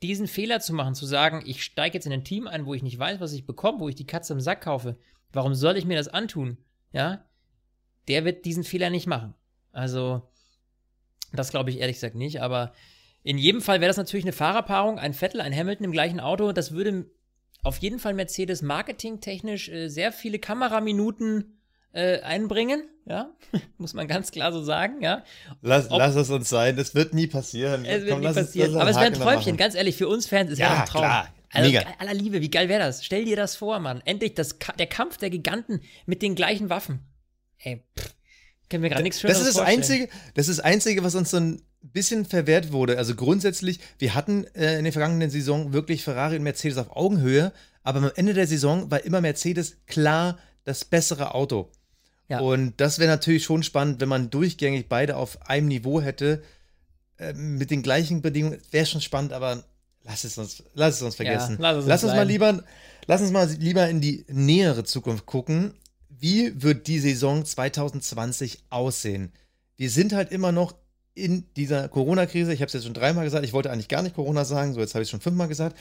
[0.00, 2.82] diesen Fehler zu machen, zu sagen, ich steige jetzt in ein Team ein, wo ich
[2.82, 4.96] nicht weiß, was ich bekomme, wo ich die Katze im Sack kaufe.
[5.32, 6.56] Warum soll ich mir das antun?
[6.92, 7.24] Ja,
[8.08, 9.34] der wird diesen Fehler nicht machen.
[9.70, 10.28] Also,
[11.32, 12.72] das glaube ich ehrlich gesagt nicht, aber
[13.22, 16.52] in jedem Fall wäre das natürlich eine Fahrerpaarung, ein Vettel, ein Hamilton im gleichen Auto.
[16.52, 17.06] Das würde
[17.62, 21.58] auf jeden Fall Mercedes marketingtechnisch äh, sehr viele Kameraminuten
[21.92, 23.30] äh, einbringen, ja,
[23.78, 25.22] muss man ganz klar so sagen, ja.
[25.60, 27.84] Lass, ob- lass es uns sein, das wird nie passieren.
[27.84, 28.76] Es wird Komm, nie passieren.
[28.76, 31.02] Aber es wäre ein Träumchen, ganz ehrlich, für uns Fans ist Ja, ja ein Traum.
[31.02, 31.28] klar.
[31.54, 31.82] Also, Mega.
[31.98, 33.04] aller Liebe, wie geil wäre das?
[33.04, 34.00] Stell dir das vor, Mann.
[34.06, 37.00] Endlich das, der Kampf der Giganten mit den gleichen Waffen.
[37.58, 38.14] Ey, pff,
[38.72, 39.80] kann mir gerade nichts Schöneres Das ist das vorstellen.
[39.80, 42.98] Einzige, das ist das Einzige, was uns so ein bisschen verwehrt wurde.
[42.98, 47.52] Also grundsätzlich, wir hatten äh, in der vergangenen Saison wirklich Ferrari und Mercedes auf Augenhöhe,
[47.82, 51.70] aber am Ende der Saison war immer Mercedes klar das bessere Auto.
[52.28, 52.40] Ja.
[52.40, 56.42] Und das wäre natürlich schon spannend, wenn man durchgängig beide auf einem Niveau hätte,
[57.18, 58.58] äh, mit den gleichen Bedingungen.
[58.70, 59.64] Wäre schon spannend, aber
[60.04, 61.56] lass es uns, lass es uns vergessen.
[61.58, 62.64] lass es uns lass uns mal lieber,
[63.06, 65.74] lass uns mal lieber in die nähere Zukunft gucken.
[66.22, 69.32] Wie wird die Saison 2020 aussehen?
[69.76, 70.76] Wir sind halt immer noch
[71.14, 72.52] in dieser Corona-Krise.
[72.52, 73.44] Ich habe es jetzt schon dreimal gesagt.
[73.44, 74.72] Ich wollte eigentlich gar nicht Corona sagen.
[74.72, 75.76] So, jetzt habe ich es schon fünfmal gesagt.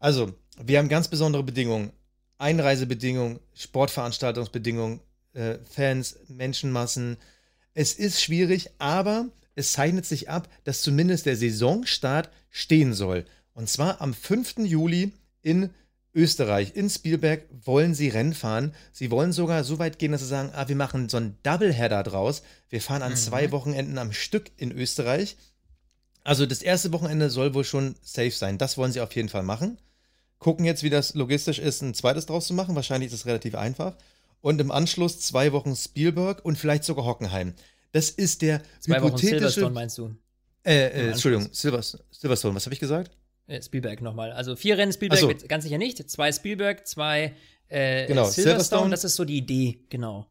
[0.00, 1.92] Also, wir haben ganz besondere Bedingungen.
[2.38, 4.98] Einreisebedingungen, Sportveranstaltungsbedingungen,
[5.32, 7.16] äh, Fans, Menschenmassen.
[7.72, 13.26] Es ist schwierig, aber es zeichnet sich ab, dass zumindest der Saisonstart stehen soll.
[13.52, 14.58] Und zwar am 5.
[14.64, 15.70] Juli in
[16.14, 18.72] Österreich, in Spielberg, wollen sie Rennen fahren.
[18.92, 22.02] Sie wollen sogar so weit gehen, dass sie sagen, ah, wir machen so einen Doubleheader
[22.04, 22.42] draus.
[22.68, 23.16] Wir fahren an mhm.
[23.16, 25.36] zwei Wochenenden am Stück in Österreich.
[26.22, 28.58] Also das erste Wochenende soll wohl schon safe sein.
[28.58, 29.78] Das wollen sie auf jeden Fall machen.
[30.38, 32.76] Gucken jetzt, wie das logistisch ist, ein zweites draus zu machen.
[32.76, 33.96] Wahrscheinlich ist es relativ einfach.
[34.40, 37.54] Und im Anschluss zwei Wochen Spielberg und vielleicht sogar Hockenheim.
[37.92, 39.12] Das ist der zwei hypothetische.
[39.12, 40.14] Wochen Silverstone meinst du?
[40.64, 42.54] Äh, äh Entschuldigung, Silverstone.
[42.54, 43.10] Was habe ich gesagt?
[43.46, 44.32] Äh, Spielberg nochmal.
[44.32, 45.46] Also vier Rennen Spielberg so.
[45.48, 46.10] ganz sicher nicht.
[46.10, 47.34] Zwei Spielberg, zwei
[47.68, 48.32] äh, genau, Silverstone.
[48.32, 48.90] Silverstone.
[48.90, 50.26] Das ist so die Idee, genau.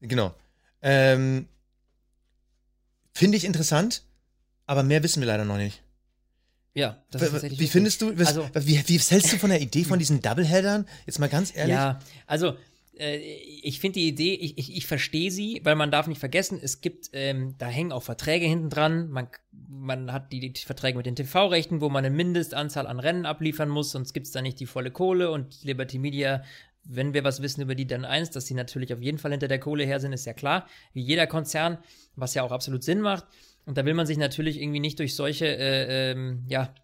[0.00, 0.34] Genau.
[0.80, 1.48] Ähm,
[3.12, 4.04] Finde ich interessant,
[4.66, 5.82] aber mehr wissen wir leider noch nicht.
[6.74, 7.58] Ja, das ist tatsächlich.
[7.58, 10.86] Wie findest du, was, also, wie, wie hältst du von der Idee von diesen Doubleheadern?
[11.06, 11.74] Jetzt mal ganz ehrlich.
[11.74, 12.56] Ja, also
[12.98, 16.80] ich finde die Idee, ich, ich, ich verstehe sie, weil man darf nicht vergessen, es
[16.80, 19.08] gibt, ähm, da hängen auch Verträge hinten dran.
[19.10, 19.28] Man,
[19.68, 23.68] man hat die, die Verträge mit den TV-Rechten, wo man eine Mindestanzahl an Rennen abliefern
[23.68, 26.42] muss, sonst gibt es da nicht die volle Kohle und Liberty Media
[26.88, 29.46] wenn wir was wissen über die dann eins, dass sie natürlich auf jeden Fall hinter
[29.46, 31.78] der Kohle her sind, ist ja klar, wie jeder Konzern,
[32.16, 33.26] was ja auch absolut Sinn macht.
[33.66, 36.74] Und da will man sich natürlich irgendwie nicht durch solche, äh, ähm, ja,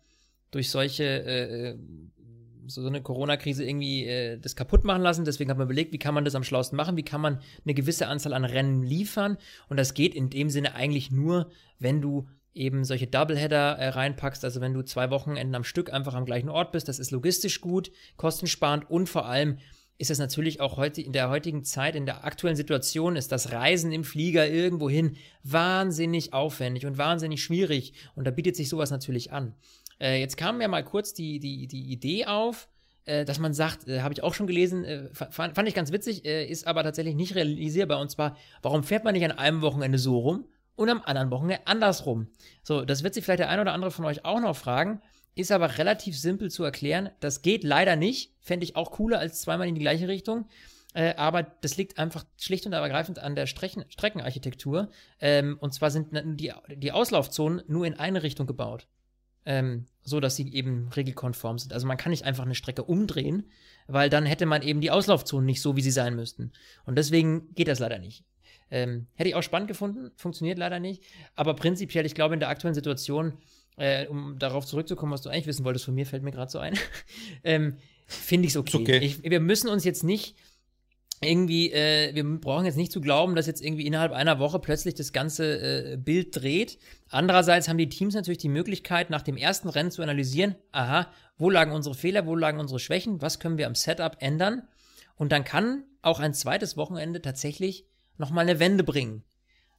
[0.50, 1.78] durch solche äh, äh
[2.66, 5.24] so eine Corona-Krise irgendwie äh, das kaputt machen lassen.
[5.24, 7.74] Deswegen hat man überlegt, wie kann man das am schlausten machen, wie kann man eine
[7.74, 9.38] gewisse Anzahl an Rennen liefern.
[9.68, 14.44] Und das geht in dem Sinne eigentlich nur, wenn du eben solche Doubleheader äh, reinpackst,
[14.44, 17.60] also wenn du zwei Wochenenden am Stück einfach am gleichen Ort bist, das ist logistisch
[17.60, 19.58] gut, kostensparend und vor allem
[19.96, 23.52] ist es natürlich auch heute in der heutigen Zeit, in der aktuellen Situation, ist das
[23.52, 27.94] Reisen im Flieger irgendwohin wahnsinnig aufwendig und wahnsinnig schwierig.
[28.16, 29.54] Und da bietet sich sowas natürlich an.
[30.01, 32.68] Äh, jetzt kam mir mal kurz die, die, die Idee auf,
[33.05, 35.92] äh, dass man sagt, äh, habe ich auch schon gelesen, äh, fand, fand, ich ganz
[35.92, 38.01] witzig, äh, ist aber tatsächlich nicht realisierbar.
[38.01, 41.66] Und zwar, warum fährt man nicht an einem Wochenende so rum und am anderen Wochenende
[41.66, 42.28] andersrum?
[42.62, 45.01] So, das wird sich vielleicht der ein oder andere von euch auch noch fragen.
[45.36, 47.11] Ist aber relativ simpel zu erklären.
[47.18, 48.32] Das geht leider nicht.
[48.40, 50.47] Fände ich auch cooler als zweimal in die gleiche Richtung.
[50.95, 54.90] Äh, aber das liegt einfach schlicht und ergreifend an der Strecken, Streckenarchitektur.
[55.20, 58.86] Ähm, und zwar sind die, die Auslaufzonen nur in eine Richtung gebaut
[59.47, 61.72] ähm, so dass sie eben regelkonform sind.
[61.72, 63.51] Also man kann nicht einfach eine Strecke umdrehen,
[63.86, 66.53] weil dann hätte man eben die Auslaufzonen nicht so, wie sie sein müssten.
[66.84, 68.24] Und deswegen geht das leider nicht.
[68.70, 71.03] Ähm, hätte ich auch spannend gefunden, funktioniert leider nicht.
[71.34, 73.34] Aber prinzipiell, ich glaube, in der aktuellen Situation,
[73.76, 76.59] äh, um darauf zurückzukommen, was du eigentlich wissen wolltest, von mir fällt mir gerade so
[76.59, 76.78] ein,
[77.45, 77.76] ähm,
[78.07, 78.78] finde ich es okay.
[78.78, 78.99] okay.
[78.99, 80.36] Ich, wir müssen uns jetzt nicht
[81.20, 84.94] irgendwie, äh, wir brauchen jetzt nicht zu glauben, dass jetzt irgendwie innerhalb einer Woche plötzlich
[84.94, 86.78] das ganze äh, Bild dreht.
[87.08, 91.50] Andererseits haben die Teams natürlich die Möglichkeit, nach dem ersten Rennen zu analysieren, aha, wo
[91.50, 94.68] lagen unsere Fehler, wo lagen unsere Schwächen, was können wir am Setup ändern.
[95.16, 97.86] Und dann kann auch ein zweites Wochenende tatsächlich
[98.18, 99.24] nochmal eine Wende bringen.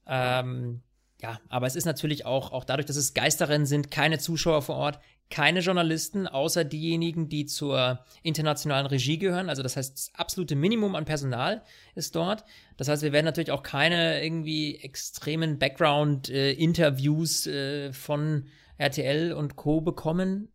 [0.07, 0.81] Ähm,
[1.21, 4.75] ja, aber es ist natürlich auch, auch dadurch, dass es Geisterrennen sind, keine Zuschauer vor
[4.75, 4.99] Ort,
[5.30, 9.49] keine Journalisten, außer diejenigen, die zur internationalen Regie gehören.
[9.49, 11.63] Also das heißt, das absolute Minimum an Personal
[11.95, 12.43] ist dort.
[12.78, 18.45] Das heißt, wir werden natürlich auch keine irgendwie extremen Background-Interviews äh, äh, von
[18.78, 19.82] RTL und Co.
[19.82, 20.49] bekommen.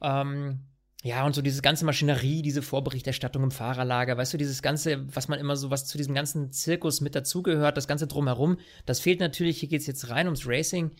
[0.00, 0.60] Ähm,
[1.04, 5.26] ja, und so diese ganze Maschinerie, diese Vorberichterstattung im Fahrerlager, weißt du, dieses ganze, was
[5.26, 9.18] man immer so, was zu diesem ganzen Zirkus mit dazugehört, das ganze drumherum, das fehlt
[9.18, 9.58] natürlich.
[9.58, 10.92] Hier geht's jetzt rein ums Racing.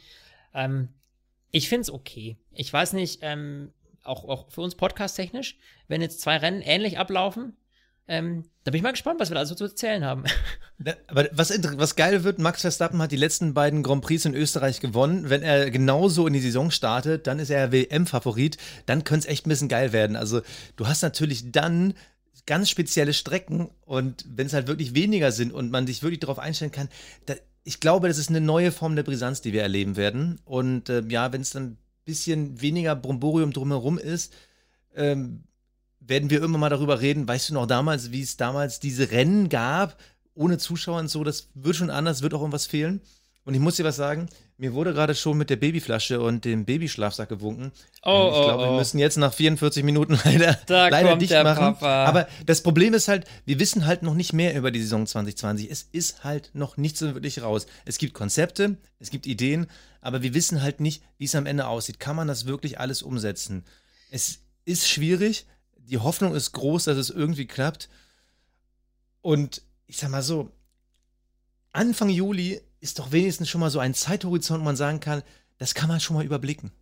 [0.55, 0.89] Ähm,
[1.53, 2.37] ich finde es okay.
[2.51, 3.73] Ich weiß nicht, ähm,
[4.03, 7.57] auch, auch für uns podcast-technisch, wenn jetzt zwei Rennen ähnlich ablaufen,
[8.09, 10.25] ähm, da bin ich mal gespannt, was wir da so zu erzählen haben.
[11.07, 14.81] Aber was, was geil wird, Max Verstappen hat die letzten beiden Grand Prix in Österreich
[14.81, 15.31] gewonnen.
[15.31, 18.57] Wenn er genauso in die Saison startet, dann ist er WM-Favorit.
[18.87, 20.17] Dann könnte es echt ein bisschen geil werden.
[20.17, 20.43] Also,
[20.77, 21.95] du hast natürlich dann
[22.47, 26.41] ganz spezielle Strecken und wenn es halt wirklich weniger sind und man sich wirklich darauf
[26.41, 26.89] einstellen kann,
[27.27, 27.35] da,
[27.65, 30.41] ich glaube, das ist eine neue Form der Brisanz, die wir erleben werden.
[30.45, 34.35] Und äh, ja, wenn es dann ein bisschen weniger Bromborium drumherum ist,
[34.95, 35.45] ähm,
[36.01, 37.29] werden wir irgendwann mal darüber reden.
[37.29, 39.97] Weißt du noch damals, wie es damals diese Rennen gab,
[40.35, 41.23] ohne Zuschauer und so?
[41.23, 43.01] Das wird schon anders, wird auch irgendwas fehlen.
[43.45, 46.65] Und ich muss dir was sagen, mir wurde gerade schon mit der Babyflasche und dem
[46.65, 47.73] Babyschlafsack gewunken.
[48.05, 51.75] Oh, ich glaube, oh, wir müssen jetzt nach 44 Minuten leider, da leider dicht machen.
[51.75, 52.05] Papa.
[52.05, 55.69] Aber das Problem ist halt, wir wissen halt noch nicht mehr über die Saison 2020.
[55.69, 57.67] Es ist halt noch nicht so wirklich raus.
[57.85, 59.67] Es gibt Konzepte, es gibt Ideen,
[60.01, 61.99] aber wir wissen halt nicht, wie es am Ende aussieht.
[61.99, 63.65] Kann man das wirklich alles umsetzen?
[64.13, 65.47] Es ist schwierig.
[65.77, 67.89] Die Hoffnung ist groß, dass es irgendwie klappt.
[69.21, 70.53] Und ich sag mal so,
[71.73, 75.23] Anfang Juli ist doch wenigstens schon mal so ein Zeithorizont, wo man sagen kann,
[75.59, 76.73] das kann man schon mal überblicken.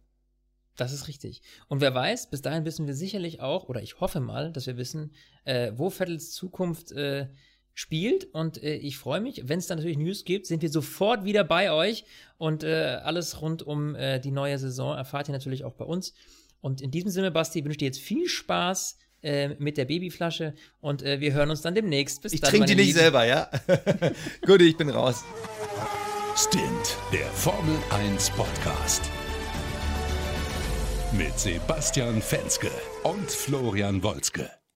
[0.76, 1.42] Das ist richtig.
[1.68, 4.78] Und wer weiß, bis dahin wissen wir sicherlich auch, oder ich hoffe mal, dass wir
[4.78, 5.12] wissen,
[5.44, 7.28] äh, wo Vettels Zukunft äh,
[7.74, 8.24] spielt.
[8.32, 11.44] Und äh, ich freue mich, wenn es da natürlich News gibt, sind wir sofort wieder
[11.44, 12.07] bei euch.
[12.38, 16.14] Und äh, alles rund um äh, die neue Saison erfahrt ihr natürlich auch bei uns.
[16.62, 20.54] Und in diesem Sinne, Basti, wünsche ich dir jetzt viel Spaß äh, mit der Babyflasche
[20.80, 22.22] und äh, wir hören uns dann demnächst.
[22.22, 22.98] Bis ich trinke die nicht Lieben.
[22.98, 23.48] selber, ja?
[24.46, 25.24] Gut, ich bin raus.
[26.36, 29.02] Stint, der Formel 1 Podcast.
[31.12, 32.70] Mit Sebastian Fenske
[33.02, 34.59] und Florian Wolzke.